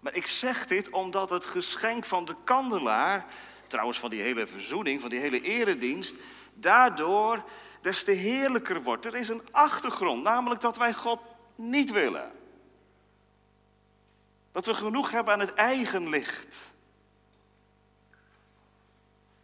Maar 0.00 0.14
ik 0.14 0.26
zeg 0.26 0.66
dit 0.66 0.90
omdat 0.90 1.30
het 1.30 1.46
geschenk 1.46 2.04
van 2.04 2.24
de 2.24 2.36
kandelaar, 2.44 3.26
trouwens 3.66 3.98
van 3.98 4.10
die 4.10 4.22
hele 4.22 4.46
verzoening, 4.46 5.00
van 5.00 5.10
die 5.10 5.20
hele 5.20 5.40
eredienst, 5.40 6.16
daardoor 6.54 7.44
des 7.80 8.04
te 8.04 8.12
heerlijker 8.12 8.82
wordt. 8.82 9.04
Er 9.04 9.14
is 9.14 9.28
een 9.28 9.48
achtergrond, 9.50 10.22
namelijk 10.22 10.60
dat 10.60 10.76
wij 10.76 10.94
God 10.94 11.20
niet 11.54 11.90
willen. 11.90 12.43
Dat 14.54 14.66
we 14.66 14.74
genoeg 14.74 15.10
hebben 15.10 15.32
aan 15.32 15.40
het 15.40 15.54
eigen 15.54 16.08
licht. 16.08 16.56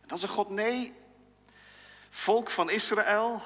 Dan 0.07 0.19
zegt 0.19 0.33
God, 0.33 0.49
nee, 0.49 0.93
volk 2.11 2.51
van 2.51 2.71
Israël, 2.71 3.43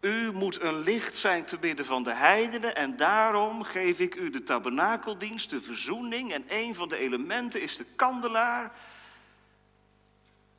u 0.00 0.32
moet 0.32 0.60
een 0.60 0.78
licht 0.78 1.16
zijn 1.16 1.44
te 1.44 1.56
midden 1.60 1.84
van 1.84 2.02
de 2.02 2.12
heidenen 2.12 2.76
en 2.76 2.96
daarom 2.96 3.62
geef 3.62 4.00
ik 4.00 4.14
u 4.14 4.30
de 4.30 4.42
tabernakeldienst, 4.42 5.50
de 5.50 5.60
verzoening 5.60 6.32
en 6.32 6.44
een 6.48 6.74
van 6.74 6.88
de 6.88 6.96
elementen 6.96 7.62
is 7.62 7.76
de 7.76 7.86
kandelaar. 7.96 8.72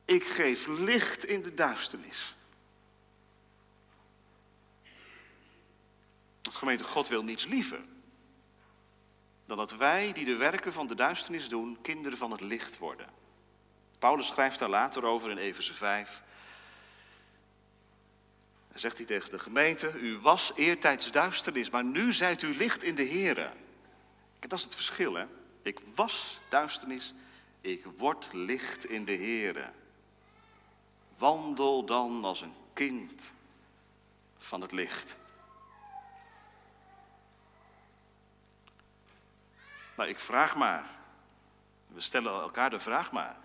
Ik 0.06 0.24
geef 0.24 0.68
licht 0.68 1.26
in 1.26 1.42
de 1.42 1.54
duisternis. 1.54 2.36
Gemeente, 6.50 6.84
God 6.84 7.08
wil 7.08 7.24
niets 7.24 7.46
liever 7.46 7.80
dan 9.52 9.60
dat 9.60 9.76
wij 9.76 10.12
die 10.14 10.26
de 10.26 10.36
werken 10.36 10.74
van 10.74 10.88
de 10.88 10.96
duisternis 10.96 11.50
doen, 11.50 11.78
kinderen 11.82 12.18
van 12.18 12.32
het 12.32 12.42
licht 12.42 12.78
worden. 12.78 13.08
Paulus 14.00 14.28
schrijft 14.28 14.60
daar 14.60 14.70
later 14.70 15.06
over 15.06 15.30
in 15.30 15.38
Efeze 15.38 15.74
5. 15.74 16.24
Dan 18.70 18.80
zegt 18.80 18.98
hij 18.98 19.06
tegen 19.06 19.32
de 19.32 19.40
gemeente, 19.40 19.92
u 20.00 20.18
was 20.18 20.52
eertijds 20.56 21.12
duisternis, 21.12 21.70
maar 21.70 21.84
nu 21.84 22.14
zijt 22.14 22.42
u 22.42 22.58
licht 22.58 22.84
in 22.84 22.96
de 22.96 23.08
Here. 23.08 23.52
Dat 24.40 24.60
is 24.60 24.64
het 24.64 24.76
verschil, 24.76 25.14
hè. 25.14 25.26
Ik 25.62 25.80
was 25.96 26.40
duisternis, 26.50 27.14
ik 27.62 27.86
word 27.98 28.30
licht 28.34 28.86
in 28.86 29.06
de 29.06 29.16
Here. 29.18 29.70
Wandel 31.18 31.86
dan 31.86 32.24
als 32.24 32.42
een 32.42 32.56
kind 32.74 33.34
van 34.38 34.62
het 34.62 34.72
licht. 34.72 35.16
Ik 40.08 40.20
vraag 40.20 40.56
maar, 40.56 40.86
we 41.88 42.02
stellen 42.02 42.32
elkaar 42.32 42.70
de 42.70 42.80
vraag 42.80 43.12
maar, 43.12 43.38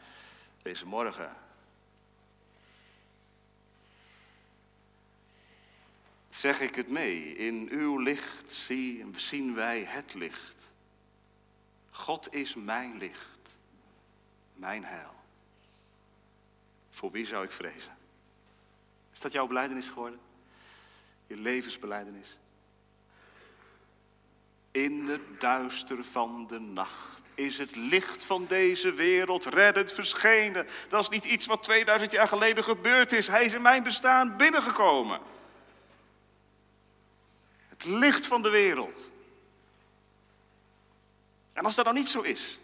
deze 0.62 0.86
morgen. 0.86 1.36
Zeg 6.28 6.60
ik 6.60 6.74
het 6.74 6.88
mee, 6.88 7.36
in 7.36 7.68
uw 7.70 7.98
licht 7.98 8.52
zien 9.16 9.54
wij 9.54 9.84
het 9.84 10.14
licht. 10.14 10.72
God 11.90 12.34
is 12.34 12.54
mijn 12.54 12.98
licht, 12.98 13.58
mijn 14.54 14.84
heil. 14.84 15.14
Voor 16.90 17.10
wie 17.10 17.26
zou 17.26 17.44
ik 17.44 17.52
vrezen? 17.52 17.96
Is 19.12 19.20
dat 19.20 19.32
jouw 19.32 19.46
beleidenis 19.46 19.88
geworden? 19.88 20.20
Je 21.26 21.36
levensbeleidenis? 21.36 22.36
In 24.76 25.08
het 25.08 25.40
duister 25.40 26.04
van 26.04 26.46
de 26.46 26.58
nacht 26.58 27.20
is 27.34 27.58
het 27.58 27.76
licht 27.76 28.24
van 28.24 28.46
deze 28.46 28.92
wereld 28.92 29.44
reddend 29.44 29.92
verschenen. 29.92 30.66
Dat 30.88 31.00
is 31.00 31.08
niet 31.08 31.24
iets 31.24 31.46
wat 31.46 31.62
2000 31.62 32.12
jaar 32.12 32.28
geleden 32.28 32.64
gebeurd 32.64 33.12
is. 33.12 33.26
Hij 33.26 33.44
is 33.44 33.54
in 33.54 33.62
mijn 33.62 33.82
bestaan 33.82 34.36
binnengekomen. 34.36 35.20
Het 37.68 37.84
licht 37.84 38.26
van 38.26 38.42
de 38.42 38.50
wereld. 38.50 39.10
En 41.52 41.64
als 41.64 41.74
dat 41.74 41.84
dan 41.84 41.94
niet 41.94 42.08
zo 42.08 42.20
is. 42.20 42.58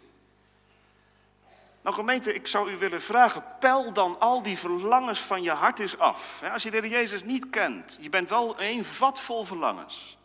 Nou 1.81 1.95
gemeente, 1.95 2.33
ik 2.33 2.47
zou 2.47 2.71
u 2.71 2.77
willen 2.77 3.01
vragen, 3.01 3.43
pel 3.59 3.93
dan 3.93 4.19
al 4.19 4.41
die 4.41 4.57
verlangens 4.57 5.19
van 5.19 5.43
je 5.43 5.51
hart 5.51 5.79
eens 5.79 5.97
af. 5.97 6.43
Als 6.51 6.63
je 6.63 6.71
de 6.71 6.89
Jezus 6.89 7.23
niet 7.23 7.49
kent, 7.49 7.97
je 8.01 8.09
bent 8.09 8.29
wel 8.29 8.61
een 8.61 8.85
vat 8.85 9.21
vol 9.21 9.43
verlangens. 9.43 10.17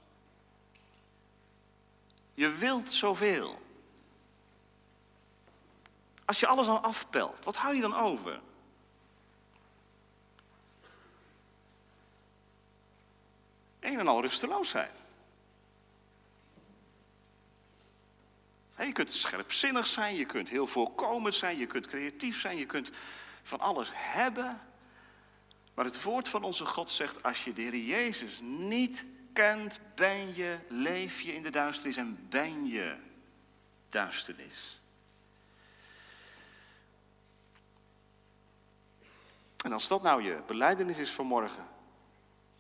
Je 2.39 2.51
wilt 2.51 2.93
zoveel. 2.93 3.63
Als 6.25 6.41
je 6.41 6.47
alles 6.47 6.67
dan 6.67 6.83
afpelt, 6.83 7.45
wat 7.45 7.57
hou 7.57 7.75
je 7.75 7.81
dan 7.81 7.95
over? 7.95 8.41
Een 13.81 13.99
en 13.99 14.09
al 14.09 14.21
rusteloosheid. 14.21 15.03
Je 18.77 18.93
kunt 18.93 19.13
scherpzinnig 19.13 19.87
zijn, 19.87 20.17
je 20.17 20.27
kunt 20.27 20.49
heel 20.49 20.67
voorkomend 20.67 21.35
zijn, 21.35 21.59
je 21.59 21.67
kunt 21.67 21.87
creatief 21.87 22.41
zijn, 22.41 22.57
je 22.57 22.67
kunt 22.67 22.91
van 23.43 23.61
alles 23.61 23.91
hebben. 23.93 24.61
Maar 25.75 25.85
het 25.85 26.03
woord 26.03 26.29
van 26.29 26.43
onze 26.43 26.67
God 26.67 26.91
zegt, 26.91 27.23
als 27.23 27.45
je 27.45 27.53
de 27.53 27.63
Heer 27.63 27.77
Jezus 27.77 28.41
niet 28.43 29.05
kent, 29.39 29.81
ben 29.95 30.35
je, 30.35 30.59
leef 30.69 31.21
je 31.21 31.35
in 31.35 31.43
de 31.43 31.51
duisternis 31.51 31.97
en 31.97 32.27
ben 32.29 32.67
je 32.67 32.97
duisternis. 33.89 34.81
En 39.65 39.73
als 39.73 39.89
dat 39.89 40.03
nou 40.03 40.23
je 40.23 40.43
beleidenis 40.47 40.97
is 40.97 41.11
voor 41.11 41.27
morgen, 41.27 41.67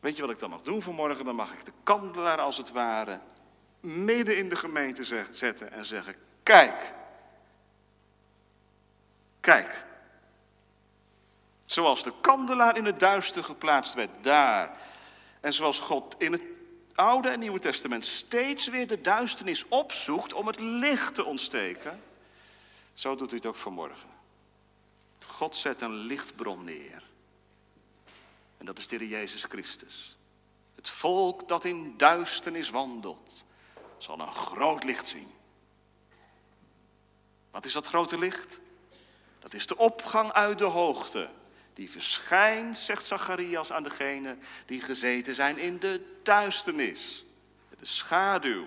weet 0.00 0.16
je 0.16 0.22
wat 0.22 0.30
ik 0.30 0.38
dan 0.38 0.50
mag 0.50 0.62
doen 0.62 0.82
voor 0.82 0.94
morgen? 0.94 1.24
Dan 1.24 1.34
mag 1.34 1.52
ik 1.52 1.64
de 1.64 1.72
kandelaar 1.82 2.40
als 2.40 2.56
het 2.56 2.70
ware 2.70 3.20
midden 3.80 4.36
in 4.36 4.48
de 4.48 4.56
gemeente 4.56 5.26
zetten 5.30 5.72
en 5.72 5.84
zeggen, 5.84 6.14
kijk, 6.42 6.94
kijk. 9.40 9.86
Zoals 11.66 12.02
de 12.02 12.12
kandelaar 12.20 12.76
in 12.76 12.84
het 12.84 13.00
duister 13.00 13.44
geplaatst 13.44 13.94
werd 13.94 14.10
daar. 14.20 14.76
En 15.40 15.52
zoals 15.52 15.78
God 15.78 16.14
in 16.18 16.32
het 16.32 16.42
Oude 16.98 17.28
en 17.28 17.38
Nieuwe 17.38 17.60
Testament 17.60 18.06
steeds 18.06 18.68
weer 18.68 18.86
de 18.86 19.00
duisternis 19.00 19.68
opzoekt 19.68 20.32
om 20.32 20.46
het 20.46 20.60
licht 20.60 21.14
te 21.14 21.24
ontsteken, 21.24 22.02
zo 22.94 23.14
doet 23.14 23.30
hij 23.30 23.38
het 23.38 23.46
ook 23.46 23.56
vanmorgen. 23.56 24.08
God 25.24 25.56
zet 25.56 25.80
een 25.80 25.94
lichtbron 25.94 26.64
neer. 26.64 27.02
En 28.56 28.66
dat 28.66 28.78
is 28.78 28.88
de 28.88 29.08
Jezus 29.08 29.44
Christus. 29.44 30.16
Het 30.74 30.90
volk 30.90 31.48
dat 31.48 31.64
in 31.64 31.94
duisternis 31.96 32.70
wandelt, 32.70 33.44
zal 33.98 34.20
een 34.20 34.32
groot 34.32 34.84
licht 34.84 35.08
zien. 35.08 35.28
Wat 37.50 37.64
is 37.64 37.72
dat 37.72 37.86
grote 37.86 38.18
licht? 38.18 38.60
Dat 39.38 39.54
is 39.54 39.66
de 39.66 39.76
opgang 39.76 40.32
uit 40.32 40.58
de 40.58 40.64
hoogte 40.64 41.30
die 41.78 41.90
verschijnt, 41.90 42.78
zegt 42.78 43.04
Zacharias 43.04 43.72
aan 43.72 43.82
degenen 43.82 44.38
die 44.66 44.80
gezeten 44.80 45.34
zijn 45.34 45.58
in 45.58 45.78
de 45.78 46.18
duisternis. 46.22 47.24
De 47.78 47.86
schaduw 47.86 48.66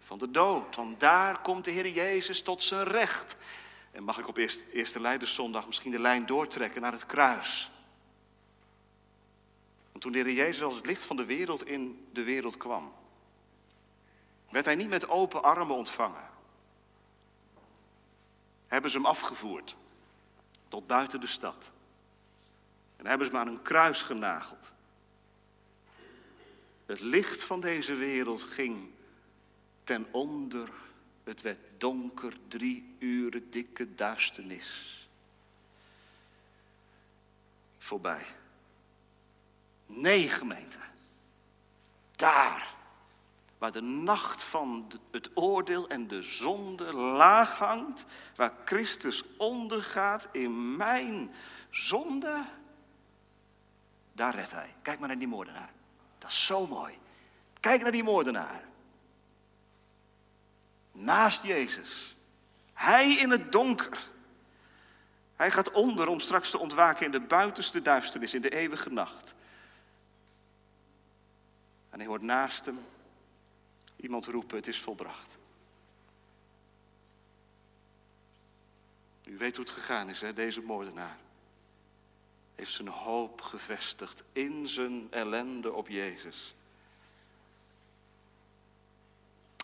van 0.00 0.18
de 0.18 0.30
dood. 0.30 0.76
Want 0.76 1.00
daar 1.00 1.40
komt 1.40 1.64
de 1.64 1.70
Heer 1.70 1.88
Jezus 1.88 2.42
tot 2.42 2.62
zijn 2.62 2.84
recht. 2.84 3.36
En 3.92 4.02
mag 4.02 4.18
ik 4.18 4.28
op 4.28 4.36
eerste, 4.72 5.00
Leiderszondag 5.00 5.66
misschien 5.66 5.90
de 5.90 6.00
lijn 6.00 6.26
doortrekken 6.26 6.82
naar 6.82 6.92
het 6.92 7.06
kruis. 7.06 7.70
Want 9.90 10.02
toen 10.02 10.12
de 10.12 10.18
Heer 10.18 10.32
Jezus 10.32 10.62
als 10.62 10.76
het 10.76 10.86
licht 10.86 11.04
van 11.04 11.16
de 11.16 11.24
wereld 11.24 11.66
in 11.66 12.06
de 12.12 12.22
wereld 12.22 12.56
kwam, 12.56 12.92
werd 14.48 14.64
hij 14.64 14.74
niet 14.74 14.88
met 14.88 15.08
open 15.08 15.42
armen 15.42 15.76
ontvangen. 15.76 16.30
Hebben 18.66 18.90
ze 18.90 18.96
hem 18.96 19.06
afgevoerd 19.06 19.76
tot 20.68 20.86
buiten 20.86 21.20
de 21.20 21.26
stad. 21.26 21.70
En 23.00 23.06
hebben 23.06 23.26
ze 23.26 23.32
maar 23.32 23.46
een 23.46 23.62
kruis 23.62 24.02
genageld. 24.02 24.70
Het 26.86 27.00
licht 27.00 27.44
van 27.44 27.60
deze 27.60 27.94
wereld 27.94 28.42
ging 28.42 28.90
ten 29.84 30.06
onder. 30.10 30.68
Het 31.24 31.40
werd 31.40 31.58
donker, 31.78 32.32
drie 32.48 32.96
uren 32.98 33.50
dikke 33.50 33.94
duisternis. 33.94 35.08
Voorbij. 37.78 38.24
Nee, 39.86 40.28
gemeente. 40.28 40.78
Daar, 42.16 42.74
waar 43.58 43.72
de 43.72 43.82
nacht 43.82 44.44
van 44.44 44.92
het 45.10 45.30
oordeel 45.34 45.88
en 45.88 46.08
de 46.08 46.22
zonde 46.22 46.92
laag 46.92 47.58
hangt, 47.58 48.04
waar 48.36 48.52
Christus 48.64 49.24
ondergaat 49.36 50.28
in 50.32 50.76
mijn 50.76 51.30
zonde 51.70 52.44
daar 54.20 54.34
redt 54.34 54.52
hij. 54.52 54.74
Kijk 54.82 54.98
maar 54.98 55.08
naar 55.08 55.18
die 55.18 55.28
moordenaar. 55.28 55.72
Dat 56.18 56.30
is 56.30 56.46
zo 56.46 56.66
mooi. 56.66 56.98
Kijk 57.60 57.82
naar 57.82 57.92
die 57.92 58.02
moordenaar. 58.02 58.64
Naast 60.92 61.42
Jezus. 61.42 62.16
Hij 62.72 63.12
in 63.12 63.30
het 63.30 63.52
donker. 63.52 64.08
Hij 65.36 65.50
gaat 65.50 65.70
onder 65.70 66.08
om 66.08 66.20
straks 66.20 66.50
te 66.50 66.58
ontwaken 66.58 67.06
in 67.06 67.12
de 67.12 67.20
buitenste 67.20 67.82
duisternis, 67.82 68.34
in 68.34 68.40
de 68.40 68.50
eeuwige 68.50 68.90
nacht. 68.90 69.34
En 71.90 71.98
hij 71.98 72.08
hoort 72.08 72.22
naast 72.22 72.66
hem 72.66 72.78
iemand 73.96 74.26
roepen, 74.26 74.56
het 74.56 74.66
is 74.66 74.80
volbracht. 74.80 75.38
U 79.24 79.36
weet 79.36 79.56
hoe 79.56 79.64
het 79.64 79.74
gegaan 79.74 80.08
is, 80.08 80.20
hè? 80.20 80.32
deze 80.32 80.60
moordenaar. 80.60 81.16
Heeft 82.60 82.72
zijn 82.72 82.88
hoop 82.88 83.40
gevestigd 83.40 84.22
in 84.32 84.68
zijn 84.68 85.06
ellende 85.10 85.72
op 85.72 85.88
Jezus. 85.88 86.54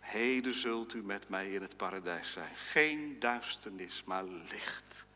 Heden 0.02 0.54
zult 0.54 0.94
u 0.94 1.02
met 1.02 1.28
mij 1.28 1.52
in 1.52 1.62
het 1.62 1.76
paradijs 1.76 2.32
zijn. 2.32 2.56
Geen 2.56 3.18
duisternis, 3.18 4.02
maar 4.04 4.24
licht. 4.24 5.06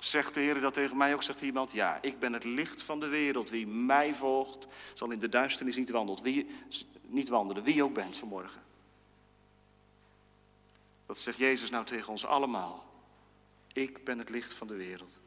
Zegt 0.00 0.34
de 0.34 0.40
Heer 0.40 0.60
dat 0.60 0.74
tegen 0.74 0.96
mij 0.96 1.14
ook? 1.14 1.22
Zegt 1.22 1.40
iemand, 1.40 1.72
ja, 1.72 1.98
ik 2.02 2.18
ben 2.18 2.32
het 2.32 2.44
licht 2.44 2.82
van 2.82 3.00
de 3.00 3.08
wereld. 3.08 3.50
Wie 3.50 3.66
mij 3.66 4.14
volgt, 4.14 4.66
zal 4.94 5.10
in 5.10 5.18
de 5.18 5.28
duisternis 5.28 5.76
niet, 5.76 5.90
wandelt. 5.90 6.20
Wie, 6.20 6.50
niet 7.02 7.28
wandelen, 7.28 7.62
wie 7.62 7.84
ook 7.84 7.94
bent 7.94 8.16
vanmorgen. 8.16 8.62
Dat 11.06 11.18
zegt 11.18 11.38
Jezus 11.38 11.70
nou 11.70 11.84
tegen 11.84 12.10
ons 12.10 12.26
allemaal. 12.26 12.84
Ik 13.72 14.04
ben 14.04 14.18
het 14.18 14.30
licht 14.30 14.54
van 14.54 14.66
de 14.66 14.76
wereld. 14.76 15.22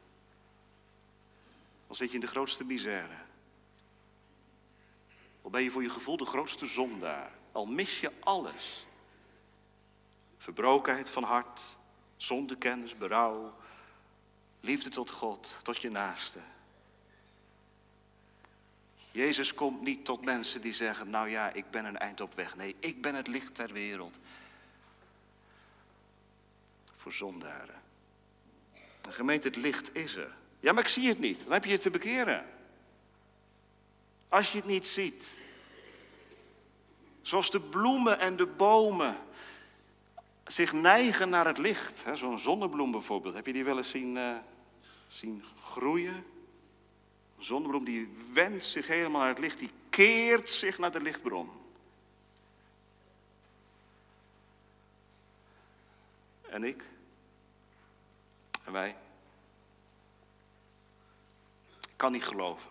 Dan 1.88 1.96
zit 1.96 2.08
je 2.08 2.14
in 2.14 2.20
de 2.20 2.26
grootste 2.26 2.64
misère. 2.64 3.16
Al 5.42 5.50
ben 5.50 5.62
je 5.62 5.70
voor 5.70 5.82
je 5.82 5.90
gevoel 5.90 6.16
de 6.16 6.24
grootste 6.24 6.66
zondaar. 6.66 7.32
Al 7.52 7.66
mis 7.66 8.00
je 8.00 8.12
alles. 8.20 8.86
Verbrokenheid 10.38 11.10
van 11.10 11.22
hart, 11.22 11.60
zondekennis, 12.16 12.96
berouw, 12.96 13.54
liefde 14.60 14.90
tot 14.90 15.10
God, 15.10 15.56
tot 15.62 15.78
je 15.78 15.90
naaste. 15.90 16.38
Jezus 19.10 19.54
komt 19.54 19.80
niet 19.80 20.04
tot 20.04 20.24
mensen 20.24 20.60
die 20.60 20.72
zeggen, 20.72 21.10
nou 21.10 21.28
ja, 21.28 21.52
ik 21.52 21.70
ben 21.70 21.84
een 21.84 21.98
eind 21.98 22.20
op 22.20 22.34
weg. 22.34 22.56
Nee, 22.56 22.76
ik 22.80 23.02
ben 23.02 23.14
het 23.14 23.26
licht 23.26 23.54
ter 23.54 23.72
wereld. 23.72 24.18
Voor 26.96 27.12
zondaren. 27.12 27.82
De 29.00 29.12
gemeente, 29.12 29.48
het 29.48 29.56
licht 29.56 29.94
is 29.94 30.16
er. 30.16 30.37
Ja, 30.60 30.72
maar 30.72 30.82
ik 30.82 30.88
zie 30.88 31.08
het 31.08 31.18
niet. 31.18 31.42
Dan 31.42 31.52
heb 31.52 31.64
je 31.64 31.70
je 31.70 31.78
te 31.78 31.90
bekeren. 31.90 32.44
Als 34.28 34.52
je 34.52 34.58
het 34.58 34.66
niet 34.66 34.86
ziet. 34.86 35.32
Zoals 37.22 37.50
de 37.50 37.60
bloemen 37.60 38.18
en 38.18 38.36
de 38.36 38.46
bomen 38.46 39.16
zich 40.46 40.72
neigen 40.72 41.28
naar 41.28 41.46
het 41.46 41.58
licht. 41.58 42.04
Zo'n 42.12 42.38
zonnebloem 42.38 42.90
bijvoorbeeld. 42.90 43.34
Heb 43.34 43.46
je 43.46 43.52
die 43.52 43.64
wel 43.64 43.76
eens 43.76 43.90
zien, 43.90 44.16
uh, 44.16 44.36
zien 45.08 45.44
groeien? 45.60 46.24
Een 47.38 47.44
zonnebloem 47.44 47.84
die 47.84 48.16
wendt 48.32 48.64
zich 48.64 48.86
helemaal 48.86 49.20
naar 49.20 49.28
het 49.28 49.38
licht. 49.38 49.58
Die 49.58 49.70
keert 49.90 50.50
zich 50.50 50.78
naar 50.78 50.92
de 50.92 51.00
lichtbron. 51.00 51.50
En 56.50 56.64
ik? 56.64 56.84
En 58.64 58.72
wij? 58.72 58.96
Kan 61.98 62.12
niet 62.12 62.24
geloven. 62.24 62.70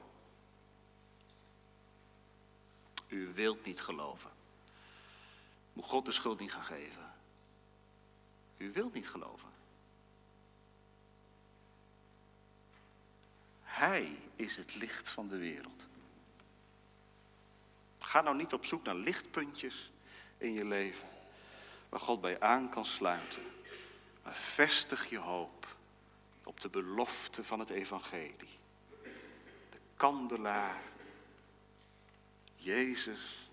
U 3.08 3.34
wilt 3.34 3.66
niet 3.66 3.82
geloven. 3.82 4.32
Moet 5.74 5.86
God 5.86 6.06
de 6.06 6.12
schuld 6.12 6.40
niet 6.40 6.54
gaan 6.54 6.64
geven. 6.64 7.14
U 8.58 8.72
wilt 8.72 8.94
niet 8.94 9.10
geloven. 9.10 9.50
Hij 13.62 14.20
is 14.36 14.58
het 14.58 14.76
licht 14.76 15.10
van 15.10 15.28
de 15.28 15.38
wereld. 15.38 15.86
Ga 18.00 18.22
nou 18.22 18.36
niet 18.36 18.54
op 18.54 18.66
zoek 18.66 18.84
naar 18.84 18.96
lichtpuntjes 18.96 19.92
in 20.38 20.54
je 20.54 20.68
leven 20.68 21.08
waar 21.90 22.00
God 22.00 22.22
bij 22.22 22.40
aan 22.40 22.70
kan 22.70 22.86
sluiten. 22.86 23.44
Maar 24.24 24.36
vestig 24.36 25.10
je 25.10 25.20
hoop 25.20 25.76
op 26.44 26.62
de 26.62 26.70
belofte 26.70 27.44
van 27.44 27.60
het 27.60 27.70
evangelie 27.70 28.58
kandelaar. 29.98 30.82
Jezus 32.56 33.50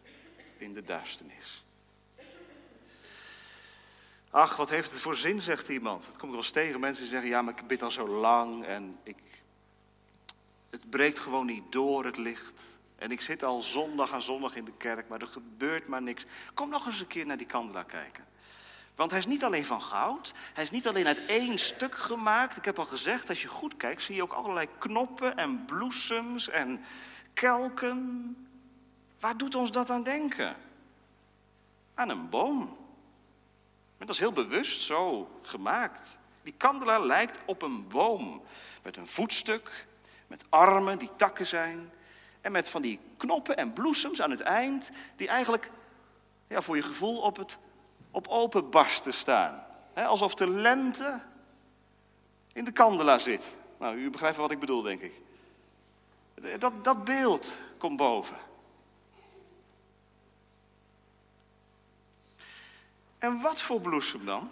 in 0.56 0.72
de 0.72 0.82
duisternis. 0.82 1.64
Ach, 4.30 4.56
wat 4.56 4.70
heeft 4.70 4.90
het 4.90 5.00
voor 5.00 5.16
zin, 5.16 5.42
zegt 5.42 5.68
iemand. 5.68 6.06
Het 6.06 6.16
komt 6.16 6.30
wel 6.30 6.40
eens 6.40 6.50
tegen. 6.50 6.80
Mensen 6.80 7.06
zeggen, 7.06 7.28
ja, 7.28 7.42
maar 7.42 7.58
ik 7.58 7.66
bid 7.66 7.82
al 7.82 7.90
zo 7.90 8.08
lang 8.08 8.64
en 8.64 8.98
ik... 9.02 9.16
Het 10.70 10.90
breekt 10.90 11.18
gewoon 11.18 11.46
niet 11.46 11.72
door, 11.72 12.04
het 12.04 12.16
licht. 12.16 12.62
En 12.96 13.10
ik 13.10 13.20
zit 13.20 13.42
al 13.42 13.62
zondag 13.62 14.12
aan 14.12 14.22
zondag 14.22 14.56
in 14.56 14.64
de 14.64 14.76
kerk, 14.76 15.08
maar 15.08 15.20
er 15.20 15.26
gebeurt 15.26 15.86
maar 15.86 16.02
niks. 16.02 16.24
Kom 16.54 16.68
nog 16.68 16.86
eens 16.86 17.00
een 17.00 17.06
keer 17.06 17.26
naar 17.26 17.36
die 17.36 17.46
kandelaar 17.46 17.84
kijken. 17.84 18.24
Want 18.94 19.10
hij 19.10 19.20
is 19.20 19.26
niet 19.26 19.44
alleen 19.44 19.64
van 19.64 19.82
goud, 19.82 20.32
hij 20.52 20.62
is 20.62 20.70
niet 20.70 20.88
alleen 20.88 21.06
uit 21.06 21.26
één 21.26 21.58
stuk 21.58 21.94
gemaakt. 21.94 22.56
Ik 22.56 22.64
heb 22.64 22.78
al 22.78 22.84
gezegd, 22.84 23.28
als 23.28 23.42
je 23.42 23.48
goed 23.48 23.76
kijkt, 23.76 24.02
zie 24.02 24.14
je 24.14 24.22
ook 24.22 24.32
allerlei 24.32 24.68
knoppen 24.78 25.36
en 25.36 25.64
bloesems 25.64 26.48
en 26.48 26.84
kelken. 27.32 28.36
Waar 29.20 29.36
doet 29.36 29.54
ons 29.54 29.70
dat 29.70 29.90
aan 29.90 30.02
denken? 30.02 30.56
Aan 31.94 32.08
een 32.08 32.28
boom. 32.28 32.76
Dat 33.98 34.08
is 34.08 34.18
heel 34.18 34.32
bewust 34.32 34.80
zo 34.80 35.30
gemaakt. 35.42 36.16
Die 36.42 36.54
kandelaar 36.56 37.06
lijkt 37.06 37.38
op 37.44 37.62
een 37.62 37.88
boom. 37.88 38.42
Met 38.82 38.96
een 38.96 39.06
voetstuk, 39.06 39.86
met 40.26 40.44
armen 40.48 40.98
die 40.98 41.10
takken 41.16 41.46
zijn. 41.46 41.92
En 42.40 42.52
met 42.52 42.68
van 42.68 42.82
die 42.82 43.00
knoppen 43.16 43.56
en 43.56 43.72
bloesems 43.72 44.22
aan 44.22 44.30
het 44.30 44.40
eind, 44.40 44.90
die 45.16 45.28
eigenlijk 45.28 45.70
ja, 46.48 46.62
voor 46.62 46.76
je 46.76 46.82
gevoel 46.82 47.20
op 47.20 47.36
het 47.36 47.58
op 48.14 48.28
open 48.28 48.70
barsten 48.70 49.14
staan. 49.14 49.66
alsof 49.94 50.34
de 50.34 50.48
lente 50.48 51.20
in 52.52 52.64
de 52.64 52.72
kandelaar 52.72 53.20
zit. 53.20 53.42
Nou, 53.78 53.96
u 53.96 54.10
begrijpt 54.10 54.36
wat 54.36 54.50
ik 54.50 54.58
bedoel, 54.58 54.82
denk 54.82 55.00
ik. 55.00 55.20
Dat, 56.58 56.84
dat 56.84 57.04
beeld 57.04 57.54
komt 57.78 57.96
boven. 57.96 58.36
En 63.18 63.40
wat 63.40 63.62
voor 63.62 63.80
bloesem 63.80 64.26
dan? 64.26 64.50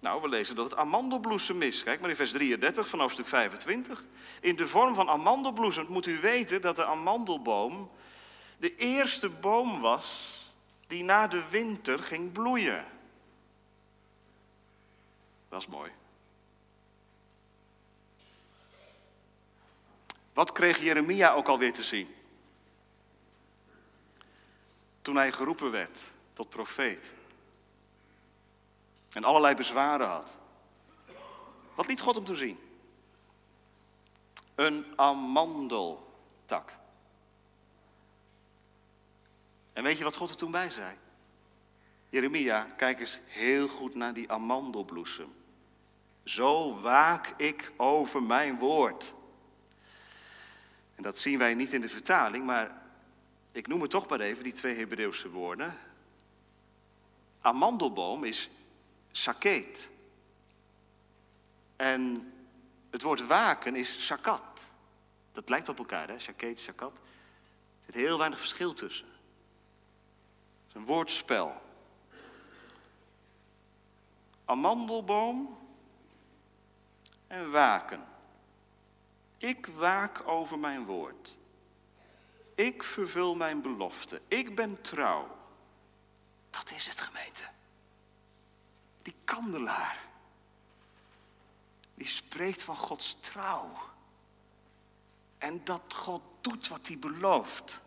Nou, 0.00 0.22
we 0.22 0.28
lezen 0.28 0.56
dat 0.56 0.70
het 0.70 0.78
amandelbloesem 0.78 1.62
is. 1.62 1.82
Kijk 1.82 2.00
maar 2.00 2.10
in 2.10 2.16
vers 2.16 2.32
33 2.32 2.88
van 2.88 3.00
hoofdstuk 3.00 3.26
25. 3.26 4.04
In 4.40 4.56
de 4.56 4.66
vorm 4.66 4.94
van 4.94 5.08
amandelbloesem 5.08 5.86
moet 5.88 6.06
u 6.06 6.20
weten 6.20 6.60
dat 6.60 6.76
de 6.76 6.84
amandelboom 6.84 7.90
de 8.56 8.76
eerste 8.76 9.28
boom 9.28 9.80
was 9.80 10.33
die 10.94 11.04
na 11.04 11.26
de 11.26 11.48
winter 11.48 11.98
ging 11.98 12.32
bloeien. 12.32 12.84
Dat 15.48 15.60
is 15.60 15.66
mooi. 15.66 15.92
Wat 20.32 20.52
kreeg 20.52 20.78
Jeremia 20.78 21.32
ook 21.32 21.48
alweer 21.48 21.72
te 21.72 21.82
zien? 21.82 22.14
Toen 25.02 25.16
hij 25.16 25.32
geroepen 25.32 25.70
werd 25.70 26.00
tot 26.32 26.48
profeet. 26.48 27.14
En 29.12 29.24
allerlei 29.24 29.54
bezwaren 29.54 30.08
had. 30.08 30.36
Wat 31.74 31.86
liet 31.86 32.00
God 32.00 32.14
hem 32.14 32.24
toen 32.24 32.36
zien? 32.36 32.58
Een 34.54 34.92
amandeltak. 34.96 36.72
En 39.74 39.82
weet 39.82 39.98
je 39.98 40.04
wat 40.04 40.16
God 40.16 40.30
er 40.30 40.36
toen 40.36 40.50
bij 40.50 40.70
zei? 40.70 40.96
Jeremia, 42.08 42.62
kijk 42.76 43.00
eens 43.00 43.20
heel 43.26 43.68
goed 43.68 43.94
naar 43.94 44.14
die 44.14 44.30
amandelbloesem. 44.30 45.34
Zo 46.24 46.80
waak 46.80 47.34
ik 47.36 47.72
over 47.76 48.22
mijn 48.22 48.58
woord. 48.58 49.14
En 50.94 51.02
dat 51.02 51.18
zien 51.18 51.38
wij 51.38 51.54
niet 51.54 51.72
in 51.72 51.80
de 51.80 51.88
vertaling, 51.88 52.46
maar 52.46 52.82
ik 53.52 53.66
noem 53.66 53.80
het 53.80 53.90
toch 53.90 54.08
maar 54.08 54.20
even, 54.20 54.44
die 54.44 54.52
twee 54.52 54.74
Hebreeuwse 54.74 55.30
woorden. 55.30 55.78
Amandelboom 57.40 58.24
is 58.24 58.50
saket. 59.10 59.90
En 61.76 62.32
het 62.90 63.02
woord 63.02 63.26
waken 63.26 63.76
is 63.76 64.06
sakat. 64.06 64.70
Dat 65.32 65.48
lijkt 65.48 65.68
op 65.68 65.78
elkaar, 65.78 66.08
hè? 66.08 66.18
Saket, 66.18 66.60
sakat. 66.60 66.96
Er 66.98 67.84
zit 67.84 67.94
heel 67.94 68.18
weinig 68.18 68.38
verschil 68.38 68.72
tussen 68.72 69.13
een 70.74 70.84
woordspel. 70.84 71.62
Amandelboom 74.44 75.58
en 77.26 77.50
waken. 77.50 78.04
Ik 79.38 79.66
waak 79.66 80.28
over 80.28 80.58
mijn 80.58 80.84
woord. 80.84 81.36
Ik 82.54 82.82
vervul 82.82 83.34
mijn 83.34 83.62
belofte. 83.62 84.20
Ik 84.28 84.54
ben 84.54 84.80
trouw. 84.80 85.36
Dat 86.50 86.70
is 86.70 86.86
het 86.86 87.00
gemeente. 87.00 87.42
Die 89.02 89.14
kandelaar, 89.24 89.98
die 91.94 92.06
spreekt 92.06 92.62
van 92.62 92.76
Gods 92.76 93.16
trouw. 93.20 93.78
En 95.38 95.64
dat 95.64 95.94
God 95.94 96.22
doet 96.40 96.68
wat 96.68 96.86
hij 96.86 96.98
belooft. 96.98 97.80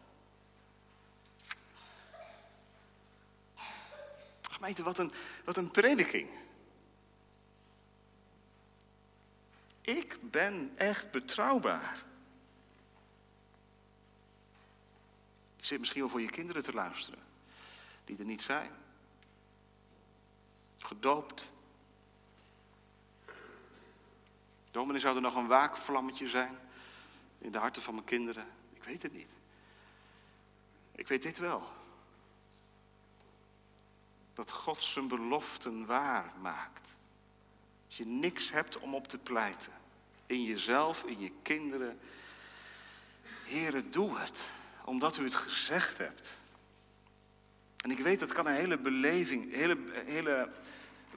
Gemeente, 4.58 4.84
wat 4.84 4.98
een, 4.98 5.12
wat 5.46 5.58
een 5.58 5.72
prediking. 5.72 6.30
Ik 9.82 10.18
ben 10.22 10.72
echt 10.76 11.12
betrouwbaar. 11.12 12.04
Je 15.56 15.66
zit 15.66 15.80
misschien 15.80 16.02
wel 16.02 16.10
voor 16.10 16.22
je 16.22 16.30
kinderen 16.30 16.64
te 16.64 16.74
luisteren, 16.74 17.20
die 18.06 18.18
er 18.18 18.26
niet 18.26 18.42
zijn. 18.42 18.72
Gedoopt. 20.78 21.52
Dominee 24.72 25.02
zou 25.02 25.16
er 25.16 25.22
nog 25.22 25.36
een 25.36 25.48
waakvlammetje 25.48 26.30
zijn 26.30 26.58
in 27.38 27.52
de 27.52 27.58
harten 27.58 27.82
van 27.82 27.94
mijn 27.94 28.06
kinderen. 28.06 28.46
Ik 28.74 28.84
weet 28.84 29.02
het 29.02 29.14
niet. 29.14 29.30
Ik 30.92 31.08
weet 31.08 31.24
dit 31.24 31.38
wel. 31.38 31.77
Dat 34.38 34.52
God 34.52 34.84
zijn 34.84 35.08
beloften 35.08 35.86
waar 35.86 36.34
maakt. 36.42 36.96
Als 37.86 37.98
je 37.98 38.06
niks 38.06 38.52
hebt 38.52 38.80
om 38.80 38.96
op 38.96 39.08
te 39.08 39.18
pleiten. 39.18 39.72
In 40.26 40.44
jezelf, 40.44 41.04
in 41.04 41.20
je 41.20 41.32
kinderen. 41.42 42.00
Heere, 43.24 43.90
doe 43.90 44.18
het. 44.18 44.44
Omdat 44.86 45.18
u 45.18 45.24
het 45.24 45.36
gezegd 45.36 45.98
hebt. 45.98 46.34
En 47.78 47.92
ik 47.92 48.00
weet, 48.00 48.20
dat 48.20 48.34
kan 48.34 48.48
een 48.48 48.54
hele 48.54 48.78
beleving, 48.78 49.54
hele, 49.54 49.78
hele 50.06 50.52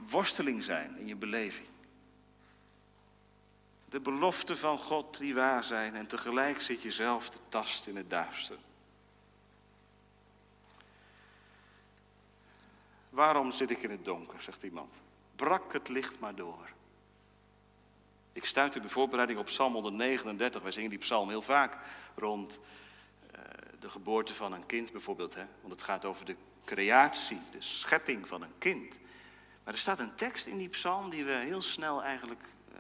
worsteling 0.09 0.65
zijn 0.65 0.97
in 0.99 1.07
je 1.07 1.17
beleving. 1.17 1.69
De 3.89 4.01
beloften 4.01 4.59
van 4.59 4.79
God 4.79 5.19
die 5.19 5.35
waar 5.35 5.65
zijn 5.65 5.95
en 5.95 6.07
tegelijk 6.07 6.61
zit 6.61 6.83
je 6.83 6.91
zelf 6.91 7.29
te 7.29 7.39
tast 7.49 7.87
in 7.87 7.97
het 7.97 8.11
duister. 8.11 8.57
Waarom 13.11 13.51
zit 13.51 13.71
ik 13.71 13.83
in 13.83 13.91
het 13.91 14.05
donker, 14.05 14.43
zegt 14.43 14.63
iemand. 14.63 14.95
Brak 15.37 15.73
het 15.73 15.89
licht 15.89 16.19
maar 16.19 16.35
door. 16.35 16.69
Ik 18.33 18.45
stuit 18.45 18.75
in 18.77 18.83
de 18.83 18.89
voorbereiding 18.89 19.39
op 19.39 19.47
Psalm 19.47 19.73
139. 19.73 20.63
Wij 20.63 20.71
zingen 20.71 20.91
die 20.91 20.99
psalm 20.99 21.29
heel 21.29 21.43
vaak 21.43 21.79
rond 22.15 22.61
uh, 23.35 23.41
de 23.81 23.91
geboorte 23.91 24.35
van 24.35 24.53
een 24.53 24.67
kind 24.67 24.93
bijvoorbeeld. 24.93 25.35
Hè? 25.35 25.45
Want 25.61 25.73
het 25.73 25.83
gaat 25.83 26.05
over 26.05 26.25
de 26.25 26.37
creatie, 26.65 27.41
de 27.51 27.61
schepping 27.61 28.29
van 28.29 28.43
een 28.43 28.59
kind. 28.59 28.99
Maar 29.65 29.75
er 29.75 29.81
staat 29.81 29.99
een 29.99 30.15
tekst 30.15 30.47
in 30.47 30.59
die 30.59 30.69
psalm 30.69 31.11
die 31.11 31.25
we 31.25 31.33
heel 31.33 31.63
snel 31.63 32.03
eigenlijk 32.03 32.43
uh, 32.73 32.79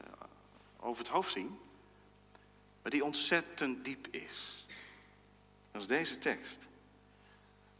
over 0.80 1.02
het 1.02 1.12
hoofd 1.12 1.32
zien. 1.32 1.58
Maar 2.82 2.90
die 2.90 3.04
ontzettend 3.04 3.84
diep 3.84 4.06
is. 4.10 4.66
Dat 5.70 5.80
is 5.80 5.88
deze 5.88 6.18
tekst. 6.18 6.68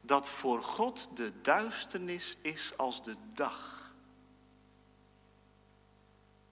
Dat 0.01 0.31
voor 0.31 0.63
God 0.63 1.09
de 1.15 1.41
duisternis 1.41 2.37
is 2.41 2.77
als 2.77 3.03
de 3.03 3.17
dag. 3.35 3.93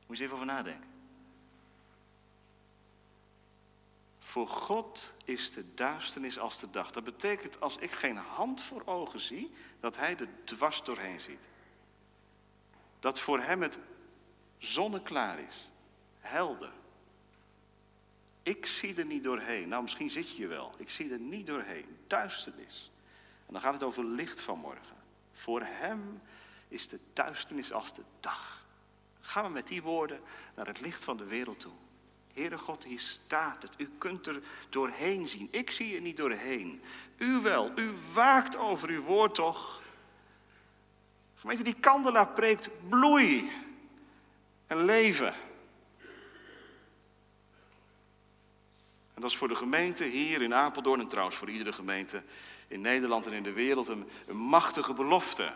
Moet 0.06 0.16
je 0.16 0.22
eens 0.22 0.32
even 0.32 0.34
over 0.34 0.46
nadenken. 0.46 0.88
Voor 4.18 4.48
God 4.48 5.12
is 5.24 5.50
de 5.50 5.74
duisternis 5.74 6.38
als 6.38 6.58
de 6.58 6.70
dag. 6.70 6.90
Dat 6.90 7.04
betekent 7.04 7.60
als 7.60 7.76
ik 7.76 7.90
geen 7.90 8.16
hand 8.16 8.62
voor 8.62 8.82
ogen 8.86 9.20
zie, 9.20 9.50
dat 9.80 9.96
Hij 9.96 10.16
er 10.16 10.28
dwars 10.44 10.82
doorheen 10.82 11.20
ziet. 11.20 11.48
Dat 13.00 13.20
voor 13.20 13.40
Hem 13.40 13.62
het 13.62 13.78
zonneklaar 14.58 15.38
is, 15.38 15.70
helder. 16.20 16.72
Ik 18.42 18.66
zie 18.66 18.94
er 18.94 19.06
niet 19.06 19.24
doorheen. 19.24 19.68
Nou, 19.68 19.82
misschien 19.82 20.10
zit 20.10 20.36
je 20.36 20.46
wel. 20.46 20.72
Ik 20.76 20.90
zie 20.90 21.12
er 21.12 21.18
niet 21.18 21.46
doorheen. 21.46 21.98
Duisternis. 22.06 22.90
En 23.48 23.54
dan 23.54 23.62
gaat 23.62 23.72
het 23.72 23.82
over 23.82 24.04
licht 24.04 24.40
van 24.40 24.58
morgen. 24.58 24.96
Voor 25.32 25.62
Hem 25.64 26.20
is 26.68 26.88
de 26.88 26.98
duisternis 27.12 27.72
als 27.72 27.94
de 27.94 28.02
dag. 28.20 28.66
Gaan 29.20 29.44
we 29.44 29.50
met 29.50 29.66
die 29.66 29.82
woorden 29.82 30.20
naar 30.54 30.66
het 30.66 30.80
licht 30.80 31.04
van 31.04 31.16
de 31.16 31.24
wereld 31.24 31.60
toe. 31.60 31.72
Heere 32.32 32.58
God, 32.58 32.84
hier 32.84 33.00
staat 33.00 33.62
het. 33.62 33.74
U 33.76 33.90
kunt 33.98 34.26
er 34.26 34.42
doorheen 34.68 35.28
zien. 35.28 35.48
Ik 35.50 35.70
zie 35.70 35.94
er 35.94 36.00
niet 36.00 36.16
doorheen. 36.16 36.82
U 37.16 37.40
wel. 37.40 37.72
U 37.74 37.92
waakt 38.12 38.56
over 38.56 38.88
uw 38.88 39.02
woord 39.02 39.34
toch? 39.34 39.82
Gemeente, 41.34 41.62
die 41.62 41.74
kandelaar 41.80 42.28
preekt 42.28 42.70
bloei 42.88 43.50
en 44.66 44.84
leven. 44.84 45.34
En 49.14 49.24
dat 49.24 49.30
is 49.30 49.36
voor 49.36 49.48
de 49.48 49.54
gemeente 49.54 50.04
hier 50.04 50.42
in 50.42 50.54
Apeldoorn 50.54 51.00
en 51.00 51.08
trouwens 51.08 51.36
voor 51.36 51.50
iedere 51.50 51.72
gemeente 51.72 52.22
in 52.68 52.80
Nederland 52.80 53.26
en 53.26 53.32
in 53.32 53.42
de 53.42 53.52
wereld 53.52 53.88
een, 53.88 54.08
een 54.26 54.36
machtige 54.36 54.94
belofte. 54.94 55.52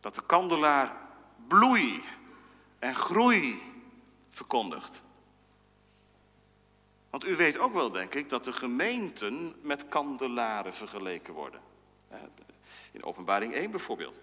Dat 0.00 0.14
de 0.14 0.26
kandelaar 0.26 0.96
bloei 1.46 2.02
en 2.78 2.94
groei 2.94 3.62
verkondigt. 4.30 5.02
Want 7.10 7.26
u 7.26 7.36
weet 7.36 7.58
ook 7.58 7.72
wel, 7.72 7.90
denk 7.90 8.14
ik, 8.14 8.28
dat 8.28 8.44
de 8.44 8.52
gemeenten 8.52 9.54
met 9.62 9.88
kandelaren 9.88 10.74
vergeleken 10.74 11.34
worden. 11.34 11.60
In 12.92 13.04
openbaring 13.04 13.54
1 13.54 13.70
bijvoorbeeld. 13.70 14.20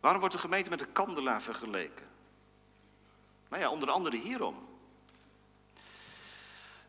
Waarom 0.00 0.20
wordt 0.20 0.34
de 0.34 0.40
gemeente 0.40 0.70
met 0.70 0.80
een 0.80 0.92
kandelaar 0.92 1.42
vergeleken? 1.42 2.06
Nou 3.48 3.62
ja, 3.62 3.70
onder 3.70 3.90
andere 3.90 4.16
hierom. 4.16 4.69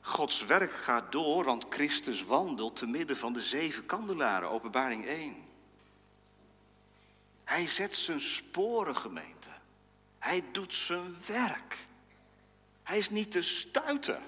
Gods 0.02 0.46
werk 0.46 0.72
gaat 0.72 1.12
door, 1.12 1.44
want 1.44 1.66
Christus 1.70 2.24
wandelt 2.24 2.76
te 2.76 2.86
midden 2.86 3.18
van 3.18 3.34
de 3.34 3.42
zeven 3.42 3.86
kandelaren, 3.86 4.50
openbaring 4.50 5.06
1. 5.06 5.36
Hij 7.44 7.68
zet 7.68 7.96
zijn 7.96 8.22
sporen, 8.22 8.96
gemeente. 8.96 9.50
Hij 10.20 10.44
doet 10.52 10.74
zijn 10.74 11.16
werk. 11.26 11.88
Hij 12.84 12.98
is 12.98 13.10
niet 13.10 13.32
te 13.32 13.42
stuiten. 13.42 14.22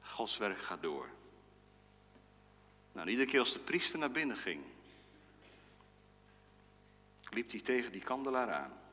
Gods 0.00 0.36
werk 0.36 0.58
gaat 0.58 0.82
door. 0.82 1.08
Nou, 2.92 3.08
iedere 3.08 3.28
keer 3.28 3.40
als 3.40 3.52
de 3.52 3.58
priester 3.58 3.98
naar 3.98 4.10
binnen 4.10 4.36
ging, 4.36 4.62
liep 7.30 7.50
hij 7.50 7.60
tegen 7.60 7.92
die 7.92 8.02
kandelaar 8.02 8.52
aan. 8.52 8.87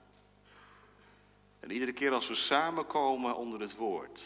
En 1.65 1.71
iedere 1.71 1.93
keer 1.93 2.11
als 2.11 2.27
we 2.27 2.35
samenkomen 2.35 3.35
onder 3.35 3.59
het 3.59 3.75
woord, 3.75 4.23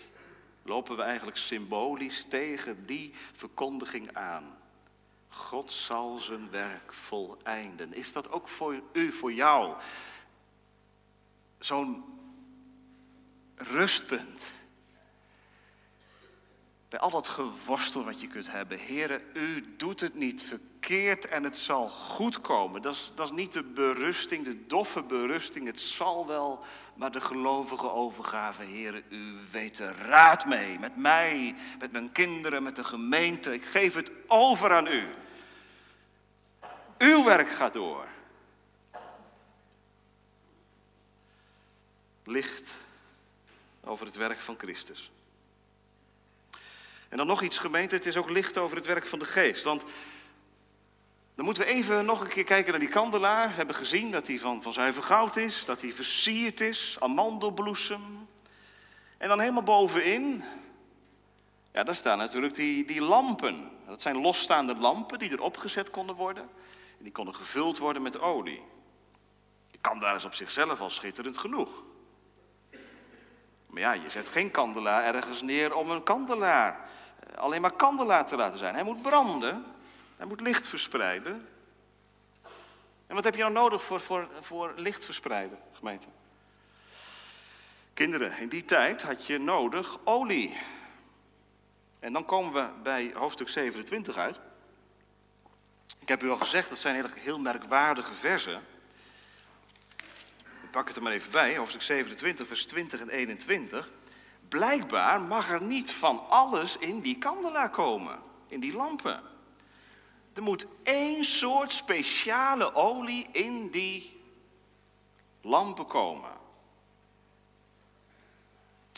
lopen 0.64 0.96
we 0.96 1.02
eigenlijk 1.02 1.38
symbolisch 1.38 2.26
tegen 2.30 2.86
die 2.86 3.14
verkondiging 3.34 4.14
aan. 4.14 4.58
God 5.30 5.72
zal 5.72 6.18
zijn 6.18 6.50
werk 6.50 6.94
voleinden. 6.94 7.94
Is 7.94 8.14
dat 8.14 8.32
ook 8.32 8.48
voor 8.48 8.82
u, 8.94 9.12
voor 9.12 9.34
jou, 9.34 9.76
zo'n 11.60 12.04
rustpunt? 13.56 14.52
Bij 16.90 17.00
al 17.00 17.10
dat 17.10 17.28
geworstel 17.28 18.04
wat 18.04 18.22
je 18.22 18.28
kunt 18.28 18.52
hebben. 18.52 18.80
Heren, 18.80 19.22
u 19.34 19.76
doet 19.78 20.00
het 20.00 20.16
niet 20.16 20.44
verkeerd 20.44 21.28
en 21.28 21.44
het 21.44 21.58
zal 21.58 21.90
goed 21.90 22.42
komen. 22.42 22.82
Dat 22.82 22.96
is, 22.96 23.12
dat 23.16 23.26
is 23.26 23.36
niet 23.36 23.54
de 23.54 23.64
berusting, 23.64 24.46
de 24.46 24.66
doffe 24.66 25.02
berusting. 25.02 25.66
Het 25.66 25.80
zal 25.80 26.28
wel, 26.28 26.64
maar 26.96 27.12
de 27.12 27.22
gelovige 27.22 27.92
overgave. 27.92 28.64
Heren, 28.64 29.04
u 29.10 29.34
weet 29.52 29.80
er 29.80 29.96
raad 29.98 30.46
mee. 30.46 30.80
Met 30.80 30.96
mij, 30.96 31.56
met 31.80 31.92
mijn 31.92 32.12
kinderen, 32.12 32.64
met 32.64 32.76
de 32.76 32.84
gemeente. 32.84 33.54
Ik 33.54 33.66
geef 33.66 33.94
het 33.94 34.12
over 34.28 34.72
aan 34.72 34.88
u. 34.88 35.04
Uw 36.98 37.24
werk 37.24 37.50
gaat 37.50 37.74
door. 37.74 38.08
Licht 42.24 42.72
over 43.84 44.06
het 44.06 44.16
werk 44.16 44.40
van 44.40 44.56
Christus. 44.58 45.12
En 47.10 47.18
dan 47.18 47.28
nog 47.28 47.42
iets 47.42 47.58
gemeente, 47.58 47.96
het 47.96 48.06
is 48.06 48.18
ook 48.18 48.30
licht 48.30 48.58
over 48.58 48.78
het 48.78 48.86
werk 48.86 49.06
van 49.06 49.20
de 49.20 49.26
geest. 49.26 49.64
Want 49.64 49.84
dan 51.36 51.46
moeten 51.46 51.64
we 51.64 51.70
even 51.70 52.06
nog 52.06 52.22
een 52.22 52.28
keer 52.28 52.44
kijken 52.44 52.72
naar 52.72 52.80
die 52.80 52.90
kandelaar. 52.90 53.50
We 53.50 53.56
hebben 53.56 53.76
gezien 53.76 54.12
dat 54.12 54.28
hij 54.28 54.40
van, 54.40 54.62
van 54.62 54.74
zuiver 54.74 55.04
goud 55.04 55.36
is, 55.36 55.66
dat 55.66 55.82
hij 55.82 55.92
versierd 55.92 56.62
is, 56.62 56.98
amandelbloesem. 57.00 58.28
En 59.18 59.28
dan 59.28 59.40
helemaal 59.40 59.64
bovenin, 59.64 60.44
ja, 61.72 61.84
daar 61.84 61.96
staan 61.96 62.18
natuurlijk 62.18 62.56
die, 62.56 62.86
die 62.86 63.02
lampen. 63.02 63.70
Dat 63.88 64.02
zijn 64.02 64.22
losstaande 64.22 64.76
lampen 64.76 65.20
die 65.20 65.32
erop 65.32 65.58
gezet 65.58 65.90
konden 65.90 66.16
worden. 66.16 66.44
En 66.98 67.04
die 67.04 67.12
konden 67.12 67.36
gevuld 67.36 67.78
worden 67.78 68.02
met 68.02 68.20
olie. 68.20 68.62
Die 69.72 69.80
kandelaar 69.82 70.16
is 70.16 70.26
op 70.26 70.34
zichzelf 70.34 70.82
al 70.82 70.90
schitterend 70.90 71.38
genoeg. 71.38 71.70
Maar 73.66 73.82
ja, 73.82 73.94
je 73.94 74.10
zet 74.10 74.30
geen 74.30 74.52
kandelaar 74.52 75.16
ergens 75.16 75.42
neer 75.42 75.76
om 75.76 75.92
een 75.92 76.04
kandelaar, 76.04 76.90
alleen 77.36 77.62
maar 77.62 77.76
kandelaar 77.76 78.26
te 78.26 78.36
laten 78.36 78.60
zijn. 78.60 78.74
Hij 78.74 78.84
moet 78.84 79.02
branden. 79.02 79.66
Hij 80.18 80.28
moet 80.28 80.42
licht 80.42 80.68
verspreiden. 80.68 81.48
En 83.08 83.16
wat 83.16 83.24
heb 83.24 83.36
je 83.36 83.42
nou 83.42 83.54
nodig 83.54 83.84
voor, 83.84 84.02
voor, 84.02 84.28
voor 84.40 84.74
licht 84.76 85.06
verspreiden, 85.06 85.60
gemeente? 85.74 86.08
Kinderen, 87.94 88.38
in 88.38 88.50
die 88.50 88.66
tijd 88.66 89.02
had 89.02 89.26
je 89.26 89.38
nodig 89.38 89.98
olie. 90.04 90.58
En 92.00 92.14
dan 92.14 92.26
komen 92.26 92.54
we 92.54 92.82
bij 92.84 93.12
hoofdstuk 93.14 93.50
27 93.50 94.18
uit. 94.18 94.40
Ik 96.00 96.08
heb 96.08 96.24
u 96.24 96.30
al 96.30 96.38
gezegd, 96.38 96.70
dat 96.70 96.78
zijn 96.78 96.96
heel, 96.96 97.10
heel 97.16 97.40
merkwaardige 97.40 98.14
versen. 98.14 98.62
Ik 100.64 100.72
pak 100.72 100.88
het 100.88 100.96
er 100.96 101.04
maar 101.04 101.12
even 101.12 101.32
bij, 101.32 101.58
hoofdstuk 101.58 101.82
27, 101.82 102.48
vers 102.48 102.66
20 102.66 103.02
en 103.02 103.10
21. 103.10 103.90
Blijkbaar 104.50 105.22
mag 105.22 105.50
er 105.50 105.62
niet 105.62 105.92
van 105.92 106.30
alles 106.30 106.78
in 106.78 107.00
die 107.00 107.18
kandelaar 107.18 107.70
komen, 107.70 108.20
in 108.48 108.60
die 108.60 108.76
lampen. 108.76 109.24
Er 110.34 110.44
moet 110.44 110.66
één 110.84 111.24
soort 111.24 111.74
speciale 111.74 112.74
olie 112.74 113.28
in 113.32 113.70
die 113.70 114.22
lampen 115.42 115.86
komen. 115.86 116.32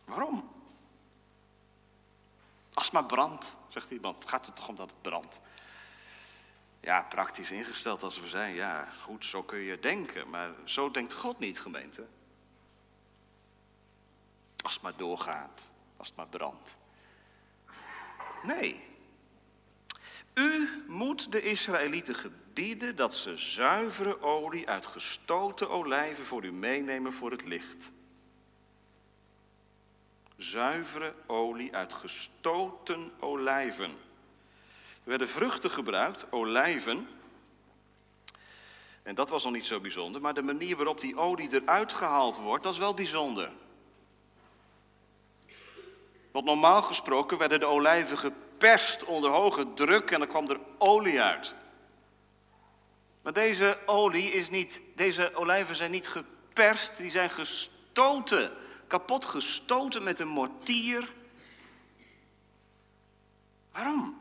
Waarom? 0.06 0.50
Als 2.74 2.86
het 2.86 2.94
maar 2.94 3.06
brandt, 3.06 3.56
zegt 3.68 3.92
iemand. 3.92 4.20
Het 4.20 4.30
gaat 4.30 4.48
er 4.48 4.54
toch 4.54 4.68
om 4.68 4.76
dat 4.76 4.90
het 4.90 5.02
brandt. 5.02 5.40
Ja, 6.80 7.02
praktisch 7.02 7.52
ingesteld 7.52 8.04
als 8.04 8.20
we 8.20 8.28
zijn, 8.28 8.54
ja, 8.54 8.88
goed, 9.02 9.26
zo 9.26 9.44
kun 9.44 9.60
je 9.60 9.80
denken. 9.80 10.30
Maar 10.30 10.52
zo 10.64 10.92
denkt 10.92 11.14
God 11.14 11.40
niet, 11.40 11.60
gemeente. 11.60 12.08
Als 14.62 14.74
het 14.74 14.82
maar 14.82 14.96
doorgaat, 14.96 15.68
als 15.98 16.08
het 16.08 16.18
maar 16.18 16.28
brandt. 16.28 16.76
Nee. 18.44 18.84
U 20.34 20.84
moet 20.88 21.32
de 21.32 21.42
Israëlieten 21.42 22.16
gebieden 22.16 22.96
dat 22.96 23.16
ze 23.16 23.38
zuivere 23.38 24.22
olie 24.22 24.70
uit 24.70 24.86
gestoten 24.86 25.70
olijven 25.70 26.26
voor 26.26 26.46
u 26.46 26.52
meenemen 26.52 27.14
voor 27.14 27.32
het 27.32 27.46
licht. 27.46 27.92
Zuivere 30.38 31.14
olie 31.28 31.76
uit 31.76 31.94
gestoten 31.94 33.12
olijven. 33.20 33.90
Er 35.04 35.10
werden 35.10 35.28
vruchten 35.28 35.70
gebruikt, 35.70 36.32
olijven. 36.32 37.08
En 39.04 39.16
dat 39.16 39.30
was 39.30 39.44
nog 39.44 39.54
niet 39.54 39.66
zo 39.66 39.80
bijzonder, 39.80 40.22
maar 40.22 40.34
de 40.34 40.42
manier 40.42 40.76
waarop 40.76 41.00
die 41.00 41.18
olie 41.18 41.62
eruit 41.62 41.94
gehaald 41.94 42.38
wordt, 42.38 42.64
dat 42.64 42.74
is 42.74 42.80
wel 42.80 42.94
bijzonder. 42.94 43.52
Want 46.32 46.46
normaal 46.46 46.82
gesproken 46.82 47.38
werden 47.38 47.60
de 47.60 47.66
olijven 47.66 48.18
geperst 48.18 49.04
onder 49.04 49.30
hoge 49.30 49.74
druk 49.74 50.12
en 50.12 50.20
dan 50.20 50.28
kwam 50.28 50.50
er 50.50 50.60
olie 50.78 51.22
uit. 51.22 51.54
Maar 53.22 53.34
deze 53.34 53.78
olie 53.86 54.32
is 54.32 54.50
niet, 54.50 54.82
deze 54.96 55.36
olijven 55.36 55.76
zijn 55.76 55.92
niet 55.92 56.08
geperst, 56.08 56.98
die 56.98 57.10
zijn 57.10 57.30
gestoten, 57.30 58.52
kapot 58.88 59.26
gestoten 59.26 60.04
met 60.04 60.20
een 60.20 60.28
mortier. 60.28 61.14
Waarom? 63.72 64.18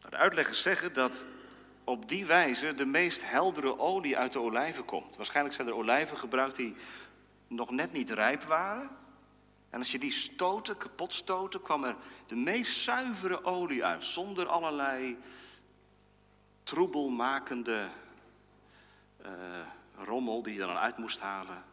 Nou, 0.00 0.10
de 0.10 0.16
uitleggers 0.16 0.62
zeggen 0.62 0.92
dat 0.92 1.26
op 1.84 2.08
die 2.08 2.26
wijze 2.26 2.74
de 2.74 2.84
meest 2.84 3.30
heldere 3.30 3.78
olie 3.78 4.18
uit 4.18 4.32
de 4.32 4.40
olijven 4.40 4.84
komt. 4.84 5.16
Waarschijnlijk 5.16 5.54
zijn 5.54 5.68
er 5.68 5.74
olijven 5.74 6.18
gebruikt 6.18 6.56
die 6.56 6.76
nog 7.46 7.70
net 7.70 7.92
niet 7.92 8.10
rijp 8.10 8.42
waren. 8.42 8.90
En 9.70 9.78
als 9.78 9.92
je 9.92 9.98
die 9.98 10.10
stoten, 10.10 10.76
kapot 10.76 11.12
stoten, 11.12 11.62
kwam 11.62 11.84
er 11.84 11.96
de 12.26 12.36
meest 12.36 12.76
zuivere 12.76 13.44
olie 13.44 13.84
uit. 13.84 14.04
Zonder 14.04 14.46
allerlei 14.46 15.18
troebelmakende 16.62 17.88
uh, 19.22 19.28
rommel 19.96 20.42
die 20.42 20.52
je 20.52 20.58
dan 20.58 20.76
uit 20.76 20.98
moest 20.98 21.20
halen. 21.20 21.64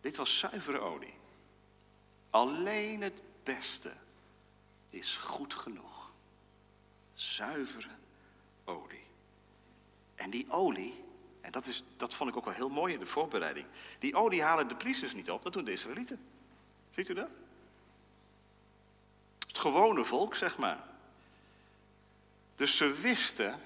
Dit 0.00 0.16
was 0.16 0.38
zuivere 0.38 0.78
olie. 0.78 1.14
Alleen 2.30 3.00
het 3.00 3.22
beste 3.42 3.92
is 4.90 5.16
goed 5.16 5.54
genoeg. 5.54 6.12
Zuivere 7.14 7.88
olie. 8.64 9.06
En 10.14 10.30
die 10.30 10.50
olie, 10.50 11.04
en 11.42 11.52
dat, 11.52 11.66
is, 11.66 11.84
dat 11.96 12.14
vond 12.14 12.30
ik 12.30 12.36
ook 12.36 12.44
wel 12.44 12.54
heel 12.54 12.68
mooi 12.68 12.92
in 12.92 12.98
de 12.98 13.06
voorbereiding. 13.06 13.66
Die 13.98 14.14
olie 14.14 14.42
halen 14.42 14.68
de 14.68 14.76
priesters 14.76 15.14
niet 15.14 15.30
op, 15.30 15.42
dat 15.42 15.52
doen 15.52 15.64
de 15.64 15.72
Israëlieten. 15.72 16.20
Ziet 16.90 17.08
u 17.08 17.14
dat? 17.14 17.28
Het 19.46 19.58
gewone 19.58 20.04
volk, 20.04 20.34
zeg 20.34 20.58
maar. 20.58 20.84
Dus 22.54 22.76
ze 22.76 22.92
wisten, 22.92 23.60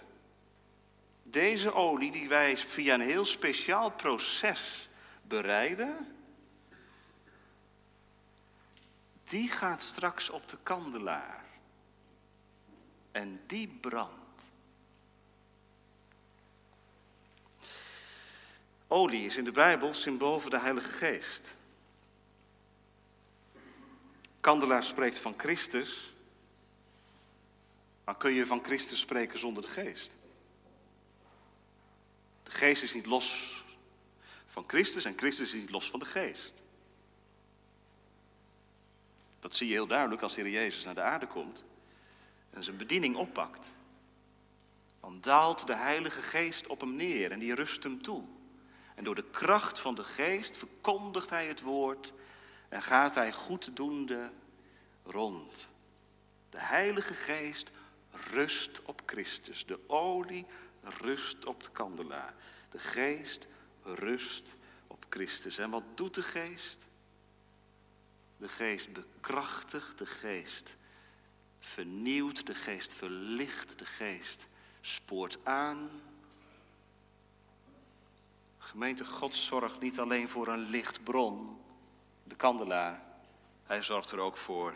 deze 1.23 1.73
olie 1.73 2.13
die 2.13 2.29
wij 2.29 2.57
via 2.57 2.95
een 2.95 3.01
heel 3.01 3.25
speciaal 3.25 3.91
proces 3.91 4.89
bereiden, 5.23 6.17
die 9.25 9.51
gaat 9.51 9.83
straks 9.83 10.31
op 10.31 10.49
de 10.49 10.59
kandelaar. 10.63 11.45
En 13.13 13.41
die 13.47 13.69
brandt. 13.81 14.26
Olie 18.89 19.25
is 19.25 19.37
in 19.37 19.45
de 19.45 19.51
Bijbel 19.51 19.95
symbool 19.95 20.41
voor 20.41 20.51
de 20.51 20.59
Heilige 20.59 20.89
Geest. 20.89 21.57
Kandelaar 24.41 24.83
spreekt 24.83 25.19
van 25.19 25.35
Christus. 25.37 26.15
Maar 28.05 28.17
kun 28.17 28.33
je 28.33 28.47
van 28.47 28.65
Christus 28.65 29.01
spreken 29.01 29.39
zonder 29.39 29.63
de 29.63 29.69
geest? 29.69 30.17
De 32.43 32.51
geest 32.51 32.83
is 32.83 32.95
niet 32.95 33.07
los 33.07 33.55
van 34.47 34.65
Christus 34.67 35.05
en 35.05 35.15
Christus 35.17 35.55
is 35.55 35.61
niet 35.61 35.71
los 35.71 35.91
van 35.91 35.99
de 35.99 36.05
geest. 36.05 36.63
Dat 39.41 39.55
zie 39.55 39.67
je 39.67 39.73
heel 39.73 39.87
duidelijk 39.87 40.23
als 40.23 40.35
de 40.35 40.41
Heer 40.41 40.51
Jezus 40.51 40.85
naar 40.85 40.95
de 40.95 41.01
aarde 41.01 41.27
komt 41.27 41.65
en 42.51 42.65
zijn 42.65 42.77
bediening 42.77 43.17
oppakt. 43.17 43.67
Dan 45.01 45.21
daalt 45.21 45.67
de 45.67 45.75
Heilige 45.75 46.23
Geest 46.23 46.67
op 46.67 46.81
hem 46.81 46.95
neer 46.95 47.31
en 47.31 47.39
die 47.39 47.55
rust 47.55 47.83
hem 47.83 48.03
toe. 48.03 48.25
En 48.97 49.05
door 49.05 49.15
de 49.15 49.31
kracht 49.31 49.81
van 49.81 49.95
de 49.95 50.05
geest 50.05 50.57
verkondigt 50.57 51.31
hij 51.31 51.47
het 51.47 51.61
woord 51.61 52.13
en 52.69 52.83
gaat 52.83 53.15
hij 53.15 53.33
goeddoende 53.33 54.31
rond. 55.05 55.69
De 56.51 56.59
Heilige 56.59 57.15
Geest 57.15 57.71
rust 58.31 58.83
op 58.83 59.03
Christus. 59.07 59.67
De 59.67 59.79
olie 59.87 60.47
rust 60.83 61.45
op 61.45 61.63
de 61.63 61.71
kandelaar. 61.71 62.35
De 62.71 62.79
geest 62.79 63.47
rust 63.83 64.55
op 64.87 65.07
Christus. 65.09 65.59
En 65.59 65.71
wat 65.71 65.85
doet 65.95 66.15
de 66.15 66.23
geest? 66.23 66.87
De 68.37 68.49
geest 68.49 68.93
bekrachtigt, 68.93 69.99
de 69.99 70.07
geest 70.07 70.77
vernieuwt, 71.59 72.47
de 72.47 72.55
geest 72.55 72.95
verlicht, 72.95 73.79
de 73.79 73.85
geest 73.85 74.49
spoort 74.81 75.39
aan, 75.43 75.91
Gemeente 78.77 79.05
God 79.05 79.37
zorgt 79.37 79.81
niet 79.81 79.99
alleen 79.99 80.29
voor 80.29 80.49
een 80.49 80.71
lichtbron, 80.71 81.59
de 82.25 82.35
kandelaar. 82.35 83.03
Hij 83.65 83.83
zorgt 83.83 84.11
er 84.11 84.19
ook 84.19 84.37
voor 84.37 84.75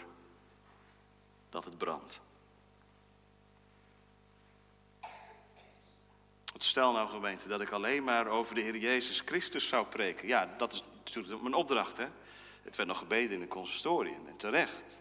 dat 1.51 1.65
het 1.65 1.79
brandt. 1.79 2.21
Stel 6.57 6.93
nou 6.93 7.09
gemeente 7.09 7.49
dat 7.49 7.61
ik 7.61 7.71
alleen 7.71 8.05
maar 8.05 8.27
over 8.27 8.55
de 8.55 8.61
Heer 8.61 8.77
Jezus 8.77 9.23
Christus 9.25 9.69
zou 9.69 9.87
preken. 9.87 10.29
Ja, 10.29 10.55
dat 10.57 10.73
is 10.73 10.85
natuurlijk 11.05 11.43
mijn 11.43 11.55
opdracht. 11.55 11.97
Hè? 11.97 12.07
Het 12.63 12.77
werd 12.77 12.89
nog 12.89 12.99
gebeden 12.99 13.31
in 13.31 13.41
de 13.41 13.49
consistorie 13.49 14.17
en 14.27 14.37
terecht. 14.37 15.01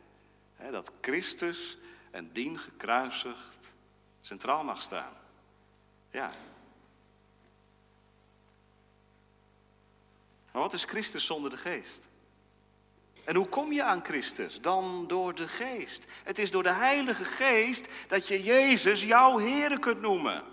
Hè, 0.55 0.71
dat 0.71 0.91
Christus 1.01 1.77
en 2.11 2.31
dien 2.31 2.57
gekruisigd 2.59 3.73
centraal 4.21 4.63
mag 4.63 4.81
staan. 4.81 5.13
Ja, 6.11 6.31
Maar 10.51 10.61
wat 10.61 10.73
is 10.73 10.83
Christus 10.83 11.25
zonder 11.25 11.49
de 11.49 11.57
geest? 11.57 12.07
En 13.23 13.35
hoe 13.35 13.47
kom 13.47 13.71
je 13.71 13.83
aan 13.83 14.03
Christus? 14.03 14.61
Dan 14.61 15.07
door 15.07 15.35
de 15.35 15.47
geest. 15.47 16.05
Het 16.23 16.39
is 16.39 16.51
door 16.51 16.63
de 16.63 16.73
Heilige 16.73 17.23
Geest 17.23 17.87
dat 18.07 18.27
je 18.27 18.43
Jezus 18.43 19.01
jouw 19.03 19.37
Heer 19.37 19.79
kunt 19.79 20.01
noemen. 20.01 20.43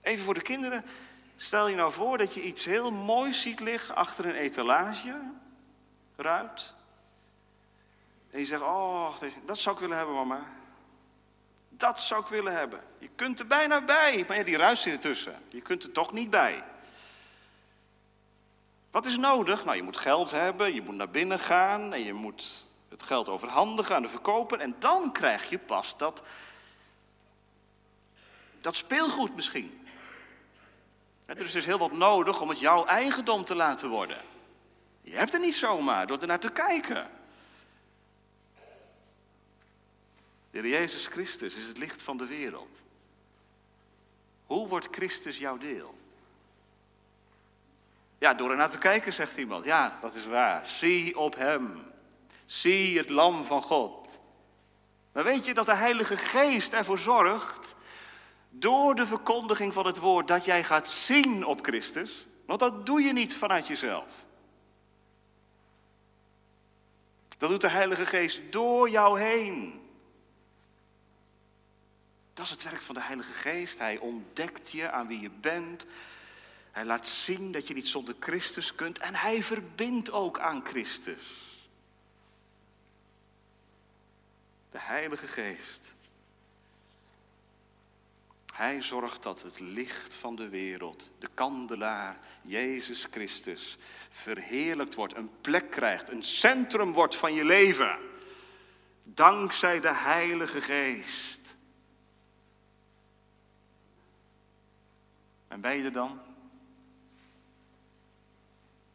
Even 0.00 0.24
voor 0.24 0.34
de 0.34 0.42
kinderen. 0.42 0.84
Stel 1.36 1.68
je 1.68 1.76
nou 1.76 1.92
voor 1.92 2.18
dat 2.18 2.34
je 2.34 2.42
iets 2.42 2.64
heel 2.64 2.90
moois 2.90 3.40
ziet 3.40 3.60
liggen 3.60 3.94
achter 3.94 4.26
een 4.26 4.34
etalage, 4.34 5.20
ruit. 6.16 6.74
En 8.30 8.38
je 8.38 8.46
zegt, 8.46 8.62
oh, 8.62 9.14
dat 9.44 9.58
zou 9.58 9.74
ik 9.74 9.80
willen 9.80 9.96
hebben, 9.96 10.14
mama. 10.14 10.46
Dat 11.76 12.02
zou 12.02 12.22
ik 12.22 12.28
willen 12.28 12.52
hebben. 12.52 12.80
Je 12.98 13.08
kunt 13.14 13.40
er 13.40 13.46
bijna 13.46 13.80
bij, 13.80 14.24
maar 14.28 14.36
ja, 14.36 14.42
die 14.42 14.56
ruis 14.56 14.80
zit 14.80 14.92
ertussen. 14.92 15.42
Je 15.48 15.60
kunt 15.60 15.82
er 15.82 15.92
toch 15.92 16.12
niet 16.12 16.30
bij. 16.30 16.64
Wat 18.90 19.06
is 19.06 19.16
nodig? 19.16 19.64
Nou, 19.64 19.76
je 19.76 19.82
moet 19.82 19.96
geld 19.96 20.30
hebben, 20.30 20.74
je 20.74 20.82
moet 20.82 20.94
naar 20.94 21.10
binnen 21.10 21.38
gaan 21.38 21.92
en 21.92 22.04
je 22.04 22.12
moet 22.12 22.64
het 22.88 23.02
geld 23.02 23.28
overhandigen 23.28 23.94
aan 23.94 24.02
de 24.02 24.08
verkoper 24.08 24.60
en 24.60 24.74
dan 24.78 25.12
krijg 25.12 25.50
je 25.50 25.58
pas 25.58 25.96
dat, 25.96 26.22
dat 28.60 28.76
speelgoed 28.76 29.34
misschien. 29.36 29.86
Er 31.26 31.40
is 31.40 31.52
dus 31.52 31.64
heel 31.64 31.78
wat 31.78 31.92
nodig 31.92 32.40
om 32.40 32.48
het 32.48 32.60
jouw 32.60 32.84
eigendom 32.84 33.44
te 33.44 33.54
laten 33.54 33.88
worden. 33.88 34.20
Je 35.00 35.16
hebt 35.16 35.32
het 35.32 35.42
niet 35.42 35.54
zomaar 35.56 36.06
door 36.06 36.18
ernaar 36.18 36.40
te 36.40 36.52
kijken. 36.52 37.10
De 40.52 40.58
Heer 40.58 40.68
Jezus 40.68 41.06
Christus 41.06 41.54
is 41.54 41.66
het 41.66 41.78
licht 41.78 42.02
van 42.02 42.16
de 42.16 42.26
wereld. 42.26 42.82
Hoe 44.46 44.68
wordt 44.68 44.88
Christus 44.90 45.38
jouw 45.38 45.58
deel? 45.58 45.94
Ja, 48.18 48.34
door 48.34 48.50
ernaar 48.50 48.70
te 48.70 48.78
kijken, 48.78 49.12
zegt 49.12 49.36
iemand. 49.36 49.64
Ja, 49.64 49.98
dat 50.00 50.14
is 50.14 50.26
waar. 50.26 50.66
Zie 50.66 51.18
op 51.18 51.34
Hem. 51.34 51.82
Zie 52.46 52.98
het 52.98 53.10
Lam 53.10 53.44
van 53.44 53.62
God. 53.62 54.20
Maar 55.12 55.24
weet 55.24 55.46
je 55.46 55.54
dat 55.54 55.66
de 55.66 55.74
Heilige 55.74 56.16
Geest 56.16 56.72
ervoor 56.72 56.98
zorgt, 56.98 57.74
door 58.50 58.94
de 58.94 59.06
verkondiging 59.06 59.72
van 59.72 59.86
het 59.86 59.98
woord, 59.98 60.28
dat 60.28 60.44
jij 60.44 60.64
gaat 60.64 60.88
zien 60.88 61.44
op 61.44 61.64
Christus? 61.64 62.26
Want 62.46 62.60
dat 62.60 62.86
doe 62.86 63.02
je 63.02 63.12
niet 63.12 63.36
vanuit 63.36 63.66
jezelf. 63.66 64.24
Dat 67.38 67.50
doet 67.50 67.60
de 67.60 67.68
Heilige 67.68 68.06
Geest 68.06 68.40
door 68.50 68.90
jou 68.90 69.20
heen. 69.20 69.81
Dat 72.34 72.44
is 72.44 72.50
het 72.50 72.62
werk 72.62 72.80
van 72.80 72.94
de 72.94 73.02
Heilige 73.02 73.32
Geest. 73.32 73.78
Hij 73.78 73.98
ontdekt 73.98 74.70
je 74.70 74.90
aan 74.90 75.06
wie 75.06 75.20
je 75.20 75.30
bent. 75.30 75.86
Hij 76.70 76.84
laat 76.84 77.08
zien 77.08 77.52
dat 77.52 77.68
je 77.68 77.74
niet 77.74 77.88
zonder 77.88 78.14
Christus 78.20 78.74
kunt. 78.74 78.98
En 78.98 79.14
hij 79.14 79.42
verbindt 79.42 80.10
ook 80.10 80.38
aan 80.38 80.64
Christus. 80.64 81.40
De 84.70 84.78
Heilige 84.78 85.26
Geest. 85.26 85.94
Hij 88.52 88.82
zorgt 88.82 89.22
dat 89.22 89.42
het 89.42 89.60
licht 89.60 90.14
van 90.14 90.36
de 90.36 90.48
wereld, 90.48 91.10
de 91.18 91.28
kandelaar, 91.34 92.18
Jezus 92.42 93.06
Christus, 93.10 93.78
verheerlijkt 94.10 94.94
wordt, 94.94 95.16
een 95.16 95.30
plek 95.40 95.70
krijgt, 95.70 96.08
een 96.08 96.22
centrum 96.22 96.92
wordt 96.92 97.16
van 97.16 97.34
je 97.34 97.44
leven. 97.44 97.98
Dankzij 99.02 99.80
de 99.80 99.94
Heilige 99.94 100.60
Geest. 100.60 101.31
En 105.52 105.60
ben 105.60 105.76
je 105.76 105.84
er 105.84 105.92
dan? 105.92 106.20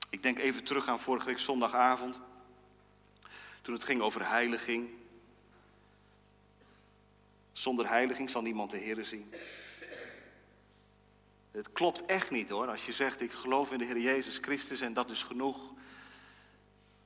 Ik 0.10 0.24
denk 0.24 0.39
even 0.39 0.64
terug 0.64 0.88
aan 0.88 0.99
vorige 0.99 1.26
week 1.26 1.39
zondagavond. 1.39 2.20
Toen 3.62 3.74
het 3.74 3.84
ging 3.84 4.01
over 4.01 4.30
heiliging. 4.30 4.89
Zonder 7.51 7.88
heiliging 7.88 8.30
zal 8.30 8.41
niemand 8.41 8.72
de 8.72 8.78
Heer 8.78 9.05
zien. 9.05 9.34
Het 11.51 11.72
klopt 11.72 12.05
echt 12.05 12.32
niet 12.32 12.49
hoor, 12.49 12.68
als 12.68 12.86
je 12.86 12.93
zegt 12.93 13.22
ik 13.22 13.32
geloof 13.32 13.72
in 13.72 13.78
de 13.78 13.86
Heer 13.86 13.99
Jezus 13.99 14.38
Christus 14.38 14.82
en 14.82 14.93
dat 14.93 15.10
is 15.10 15.24
genoeg. 15.24 15.74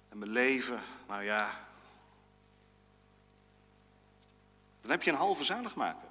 En 0.10 0.18
mijn 0.18 0.32
leven, 0.32 0.82
nou 1.08 1.24
ja. 1.24 1.68
Dan 4.82 4.92
heb 4.92 5.04
je 5.04 5.12
een 5.12 5.18
halve 5.18 5.44
zaligmaker. 5.44 6.11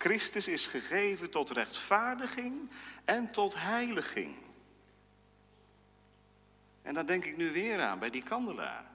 Christus 0.00 0.48
is 0.48 0.66
gegeven 0.66 1.30
tot 1.30 1.50
rechtvaardiging 1.50 2.70
en 3.04 3.32
tot 3.32 3.54
heiliging. 3.54 4.36
En 6.82 6.94
daar 6.94 7.06
denk 7.06 7.24
ik 7.24 7.36
nu 7.36 7.52
weer 7.52 7.80
aan 7.80 7.98
bij 7.98 8.10
die 8.10 8.22
kandelaar. 8.22 8.90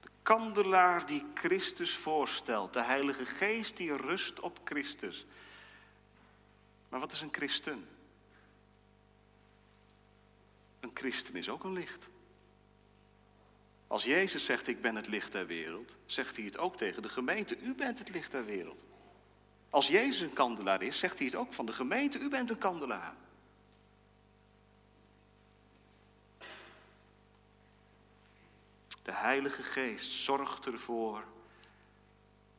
De 0.00 0.08
kandelaar 0.22 1.06
die 1.06 1.24
Christus 1.34 1.96
voorstelt, 1.96 2.72
de 2.72 2.82
Heilige 2.82 3.26
Geest 3.26 3.76
die 3.76 3.96
rust 3.96 4.40
op 4.40 4.60
Christus. 4.64 5.26
Maar 6.88 7.00
wat 7.00 7.12
is 7.12 7.20
een 7.20 7.34
christen? 7.34 7.88
Een 10.80 10.90
christen 10.94 11.36
is 11.36 11.48
ook 11.48 11.64
een 11.64 11.72
licht. 11.72 12.08
Als 13.86 14.04
Jezus 14.04 14.44
zegt, 14.44 14.68
ik 14.68 14.80
ben 14.80 14.96
het 14.96 15.06
licht 15.06 15.32
der 15.32 15.46
wereld, 15.46 15.96
zegt 16.06 16.36
hij 16.36 16.44
het 16.44 16.58
ook 16.58 16.76
tegen 16.76 17.02
de 17.02 17.08
gemeente, 17.08 17.58
u 17.58 17.74
bent 17.74 17.98
het 17.98 18.08
licht 18.08 18.30
der 18.30 18.44
wereld. 18.44 18.84
Als 19.70 19.86
Jezus 19.86 20.20
een 20.20 20.32
kandelaar 20.32 20.82
is, 20.82 20.98
zegt 20.98 21.18
hij 21.18 21.26
het 21.26 21.36
ook 21.36 21.52
van 21.52 21.66
de 21.66 21.72
gemeente, 21.72 22.18
u 22.18 22.28
bent 22.28 22.50
een 22.50 22.58
kandelaar. 22.58 23.14
De 29.02 29.12
Heilige 29.12 29.62
Geest 29.62 30.12
zorgt 30.12 30.66
ervoor 30.66 31.24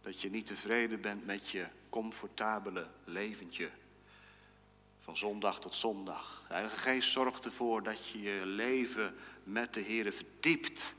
dat 0.01 0.21
je 0.21 0.30
niet 0.30 0.45
tevreden 0.45 1.01
bent 1.01 1.25
met 1.25 1.49
je 1.49 1.67
comfortabele 1.89 2.88
leventje. 3.03 3.69
Van 4.99 5.17
zondag 5.17 5.59
tot 5.59 5.75
zondag. 5.75 6.43
De 6.47 6.53
Heilige 6.53 6.78
Geest 6.78 7.11
zorgt 7.11 7.45
ervoor 7.45 7.84
dat 7.84 8.07
je 8.07 8.21
je 8.21 8.45
leven 8.45 9.15
met 9.43 9.73
de 9.73 9.82
Heer 9.82 10.13
verdiept. 10.13 10.95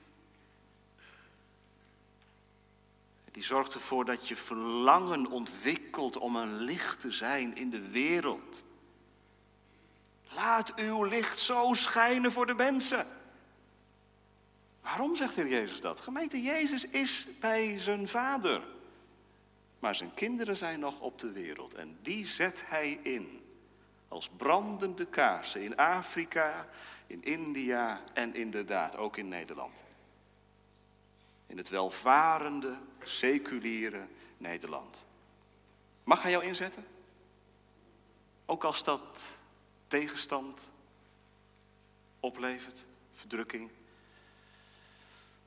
Die 3.39 3.47
zorgt 3.47 3.75
ervoor 3.75 4.05
dat 4.05 4.29
je 4.29 4.37
verlangen 4.37 5.27
ontwikkelt 5.27 6.17
om 6.17 6.37
een 6.37 6.57
licht 6.57 7.01
te 7.01 7.11
zijn 7.11 7.57
in 7.57 7.71
de 7.71 7.89
wereld. 7.89 8.65
Laat 10.35 10.75
uw 10.75 11.05
licht 11.05 11.41
zo 11.41 11.75
schijnen 11.75 12.33
voor 12.33 12.47
de 12.47 12.55
mensen. 12.55 13.07
Waarom 14.83 15.17
zegt 15.17 15.35
Heer 15.35 15.49
Jezus 15.49 15.81
dat? 15.81 16.01
Gemeente, 16.01 16.43
Jezus 16.43 16.85
is 16.85 17.29
bij 17.41 17.79
zijn 17.79 18.09
vader. 18.09 18.63
Maar 19.79 19.95
zijn 19.95 20.15
kinderen 20.15 20.57
zijn 20.57 20.81
nog 20.81 21.01
op 21.01 21.19
de 21.19 21.33
wereld 21.33 21.75
en 21.75 21.99
die 22.03 22.27
zet 22.27 22.63
hij 22.67 23.01
in. 23.03 23.43
Als 24.09 24.29
brandende 24.37 25.07
kaarsen 25.07 25.63
in 25.63 25.77
Afrika, 25.77 26.69
in 27.07 27.25
India 27.25 28.01
en 28.13 28.35
inderdaad 28.35 28.97
ook 28.97 29.17
in 29.17 29.29
Nederland. 29.29 29.87
In 31.49 31.57
het 31.57 31.69
welvarende, 31.69 32.77
seculiere 33.05 34.07
Nederland. 34.37 35.05
Mag 36.05 36.23
hij 36.23 36.31
jou 36.31 36.45
inzetten? 36.45 36.87
Ook 38.47 38.65
als 38.65 38.85
dat 38.85 39.23
tegenstand 39.87 40.69
oplevert, 42.21 42.85
verdrukking. 43.13 43.71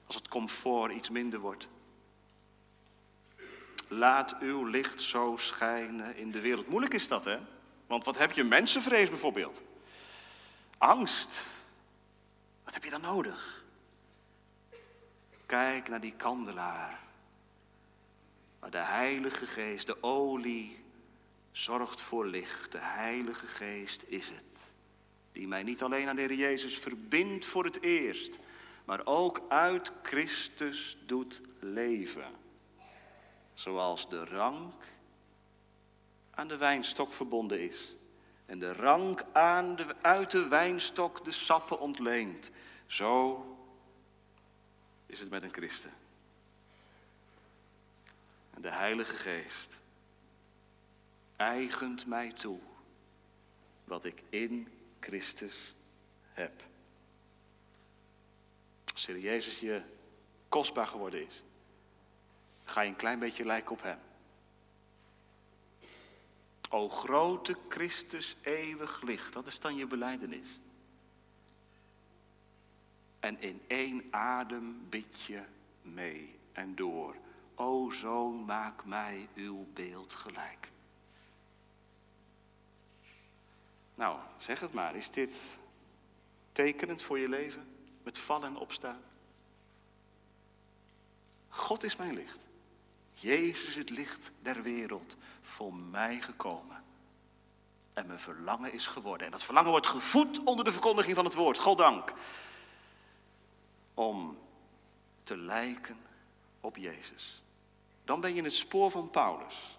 Als 0.05 0.15
het 0.15 0.27
comfort 0.27 0.93
iets 0.93 1.09
minder 1.09 1.39
wordt. 1.39 1.67
Laat 3.87 4.35
uw 4.39 4.65
licht 4.65 5.01
zo 5.01 5.35
schijnen 5.37 6.15
in 6.15 6.31
de 6.31 6.39
wereld. 6.39 6.67
Moeilijk 6.67 6.93
is 6.93 7.07
dat, 7.07 7.25
hè? 7.25 7.39
Want 7.87 8.05
wat 8.05 8.17
heb 8.17 8.31
je? 8.31 8.43
Mensenvrees 8.43 9.09
bijvoorbeeld. 9.09 9.61
Angst. 10.77 11.43
Wat 12.63 12.73
heb 12.73 12.83
je 12.83 12.89
dan 12.89 13.01
nodig? 13.01 13.60
Kijk 15.51 15.89
naar 15.89 16.01
die 16.01 16.13
kandelaar. 16.17 16.99
Maar 18.59 18.71
de 18.71 18.83
Heilige 18.83 19.45
Geest, 19.45 19.85
de 19.85 20.03
olie, 20.03 20.83
zorgt 21.51 22.01
voor 22.01 22.25
licht. 22.25 22.71
De 22.71 22.79
Heilige 22.81 23.47
Geest 23.47 24.03
is 24.07 24.27
het. 24.29 24.71
Die 25.31 25.47
mij 25.47 25.63
niet 25.63 25.81
alleen 25.81 26.07
aan 26.07 26.15
de 26.15 26.21
Heer 26.21 26.33
Jezus 26.33 26.77
verbindt 26.77 27.45
voor 27.45 27.63
het 27.63 27.81
eerst, 27.81 28.39
maar 28.85 29.05
ook 29.05 29.41
uit 29.49 29.91
Christus 30.01 30.97
doet 31.05 31.41
leven. 31.59 32.31
Zoals 33.53 34.09
de 34.09 34.25
rank 34.25 34.83
aan 36.31 36.47
de 36.47 36.57
wijnstok 36.57 37.13
verbonden 37.13 37.61
is. 37.61 37.95
En 38.45 38.59
de 38.59 38.73
rank 38.73 39.23
aan 39.31 39.75
de, 39.75 39.95
uit 40.01 40.31
de 40.31 40.47
wijnstok 40.47 41.23
de 41.23 41.31
sappen 41.31 41.79
ontleent. 41.79 42.51
Zo 42.85 43.45
is 45.11 45.19
het 45.19 45.29
met 45.29 45.43
een 45.43 45.53
christen. 45.53 45.93
En 48.53 48.61
de 48.61 48.71
Heilige 48.71 49.15
Geest 49.15 49.79
eigent 51.35 52.05
mij 52.05 52.31
toe 52.31 52.59
wat 53.83 54.05
ik 54.05 54.23
in 54.29 54.67
Christus 54.99 55.73
heb. 56.33 56.63
Als 58.93 59.05
Jezus 59.05 59.59
je 59.59 59.81
kostbaar 60.49 60.87
geworden 60.87 61.25
is, 61.25 61.43
ga 62.63 62.81
je 62.81 62.89
een 62.89 62.95
klein 62.95 63.19
beetje 63.19 63.45
lijken 63.45 63.71
op 63.71 63.81
Hem. 63.81 63.99
O 66.69 66.89
grote 66.89 67.57
Christus 67.69 68.35
eeuwig 68.41 69.01
licht, 69.01 69.33
dat 69.33 69.47
is 69.47 69.59
dan 69.59 69.75
je 69.75 69.87
beleidenis. 69.87 70.59
En 73.21 73.41
in 73.41 73.61
één 73.67 74.03
adem 74.09 74.89
bid 74.89 75.21
je 75.21 75.41
mee 75.81 76.39
en 76.51 76.75
door. 76.75 77.15
O 77.55 77.89
zoon, 77.89 78.45
maak 78.45 78.85
mij 78.85 79.27
uw 79.35 79.67
beeld 79.73 80.13
gelijk. 80.13 80.71
Nou, 83.95 84.19
zeg 84.37 84.59
het 84.59 84.73
maar. 84.73 84.95
Is 84.95 85.09
dit 85.09 85.39
tekenend 86.51 87.01
voor 87.01 87.19
je 87.19 87.29
leven? 87.29 87.71
met 88.03 88.17
vallen 88.17 88.47
en 88.47 88.57
opstaan. 88.57 89.01
God 91.49 91.83
is 91.83 91.95
mijn 91.95 92.13
licht. 92.13 92.37
Jezus 93.13 93.67
is 93.67 93.75
het 93.75 93.89
licht 93.89 94.31
der 94.41 94.61
wereld 94.61 95.17
voor 95.41 95.73
mij 95.73 96.21
gekomen. 96.21 96.83
En 97.93 98.07
mijn 98.07 98.19
verlangen 98.19 98.73
is 98.73 98.85
geworden. 98.85 99.25
En 99.25 99.31
dat 99.31 99.43
verlangen 99.43 99.71
wordt 99.71 99.87
gevoed 99.87 100.43
onder 100.43 100.65
de 100.65 100.71
verkondiging 100.71 101.15
van 101.15 101.25
het 101.25 101.33
woord. 101.33 101.57
God 101.57 101.77
dank. 101.77 102.13
Om 104.01 104.37
te 105.23 105.37
lijken 105.37 105.97
op 106.59 106.77
Jezus. 106.77 107.41
Dan 108.03 108.21
ben 108.21 108.31
je 108.31 108.37
in 108.37 108.43
het 108.43 108.53
spoor 108.53 108.91
van 108.91 109.09
Paulus. 109.09 109.77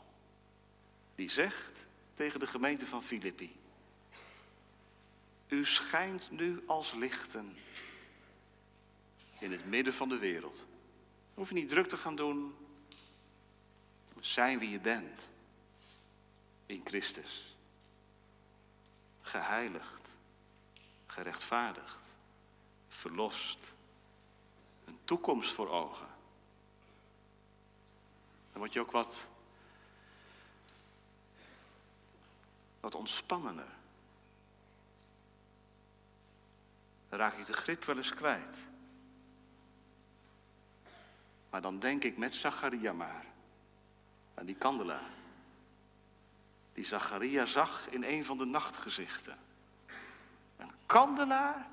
Die 1.14 1.30
zegt 1.30 1.86
tegen 2.14 2.40
de 2.40 2.46
gemeente 2.46 2.86
van 2.86 3.02
Filippi. 3.02 3.56
U 5.48 5.64
schijnt 5.66 6.30
nu 6.30 6.62
als 6.66 6.92
lichten 6.92 7.56
in 9.38 9.52
het 9.52 9.66
midden 9.66 9.94
van 9.94 10.08
de 10.08 10.18
wereld. 10.18 10.66
Hoef 11.34 11.48
je 11.48 11.54
niet 11.54 11.68
druk 11.68 11.88
te 11.88 11.96
gaan 11.96 12.16
doen. 12.16 12.54
Zijn 14.20 14.58
wie 14.58 14.70
je 14.70 14.80
bent 14.80 15.28
in 16.66 16.80
Christus. 16.84 17.56
Geheiligd, 19.20 20.08
gerechtvaardigd, 21.06 21.98
verlost. 22.88 23.58
Een 24.84 24.98
toekomst 25.04 25.52
voor 25.52 25.70
ogen. 25.70 26.06
Dan 28.52 28.60
word 28.60 28.72
je 28.72 28.80
ook 28.80 28.90
wat, 28.90 29.24
wat 32.80 32.94
ontspannender. 32.94 33.68
Dan 37.08 37.18
raak 37.18 37.36
je 37.36 37.44
de 37.44 37.52
grip 37.52 37.84
wel 37.84 37.96
eens 37.96 38.14
kwijt. 38.14 38.58
Maar 41.50 41.62
dan 41.62 41.78
denk 41.78 42.04
ik 42.04 42.16
met 42.16 42.34
Zacharia 42.34 42.92
maar 42.92 43.24
aan 44.34 44.46
die 44.46 44.54
kandelaar. 44.54 45.10
Die 46.72 46.84
Zacharia 46.84 47.46
zag 47.46 47.88
in 47.88 48.04
een 48.04 48.24
van 48.24 48.38
de 48.38 48.44
nachtgezichten. 48.44 49.38
Een 50.56 50.70
kandelaar? 50.86 51.68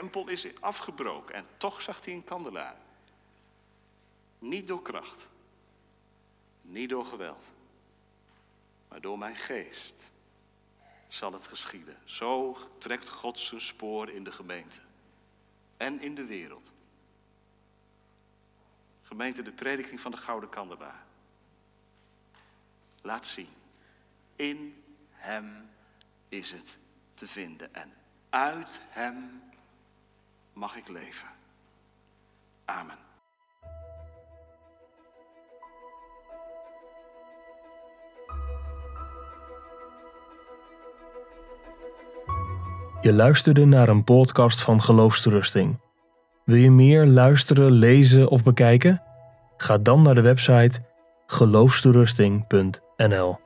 Tempel 0.00 0.28
is 0.28 0.60
afgebroken 0.60 1.34
en 1.34 1.46
toch 1.56 1.82
zag 1.82 2.04
hij 2.04 2.14
een 2.14 2.24
kandelaar. 2.24 2.76
Niet 4.38 4.68
door 4.68 4.82
kracht, 4.82 5.28
niet 6.62 6.88
door 6.88 7.04
geweld, 7.04 7.44
maar 8.88 9.00
door 9.00 9.18
mijn 9.18 9.36
geest 9.36 10.10
zal 11.08 11.32
het 11.32 11.46
geschieden. 11.46 11.96
Zo 12.04 12.58
trekt 12.78 13.08
God 13.08 13.38
zijn 13.38 13.60
spoor 13.60 14.10
in 14.10 14.24
de 14.24 14.32
gemeente 14.32 14.80
en 15.76 16.00
in 16.00 16.14
de 16.14 16.24
wereld. 16.24 16.72
Gemeente, 19.02 19.42
de 19.42 19.52
prediking 19.52 20.00
van 20.00 20.10
de 20.10 20.16
Gouden 20.16 20.48
Kandelaar. 20.48 21.04
Laat 23.02 23.26
zien, 23.26 23.54
in 24.36 24.84
Hem 25.10 25.70
is 26.28 26.50
het 26.50 26.76
te 27.14 27.26
vinden 27.26 27.74
en 27.74 27.94
uit 28.30 28.80
Hem 28.88 29.42
mag 30.54 30.76
ik 30.76 30.88
leven. 30.88 31.28
Amen. 32.64 32.96
Je 43.00 43.12
luisterde 43.12 43.64
naar 43.64 43.88
een 43.88 44.04
podcast 44.04 44.62
van 44.62 44.82
Geloofsterusting. 44.82 45.78
Wil 46.44 46.56
je 46.56 46.70
meer 46.70 47.06
luisteren, 47.06 47.70
lezen 47.70 48.28
of 48.28 48.42
bekijken? 48.42 49.02
Ga 49.56 49.78
dan 49.78 50.02
naar 50.02 50.14
de 50.14 50.20
website 50.20 50.80
geloofsterusting.nl 51.26 53.43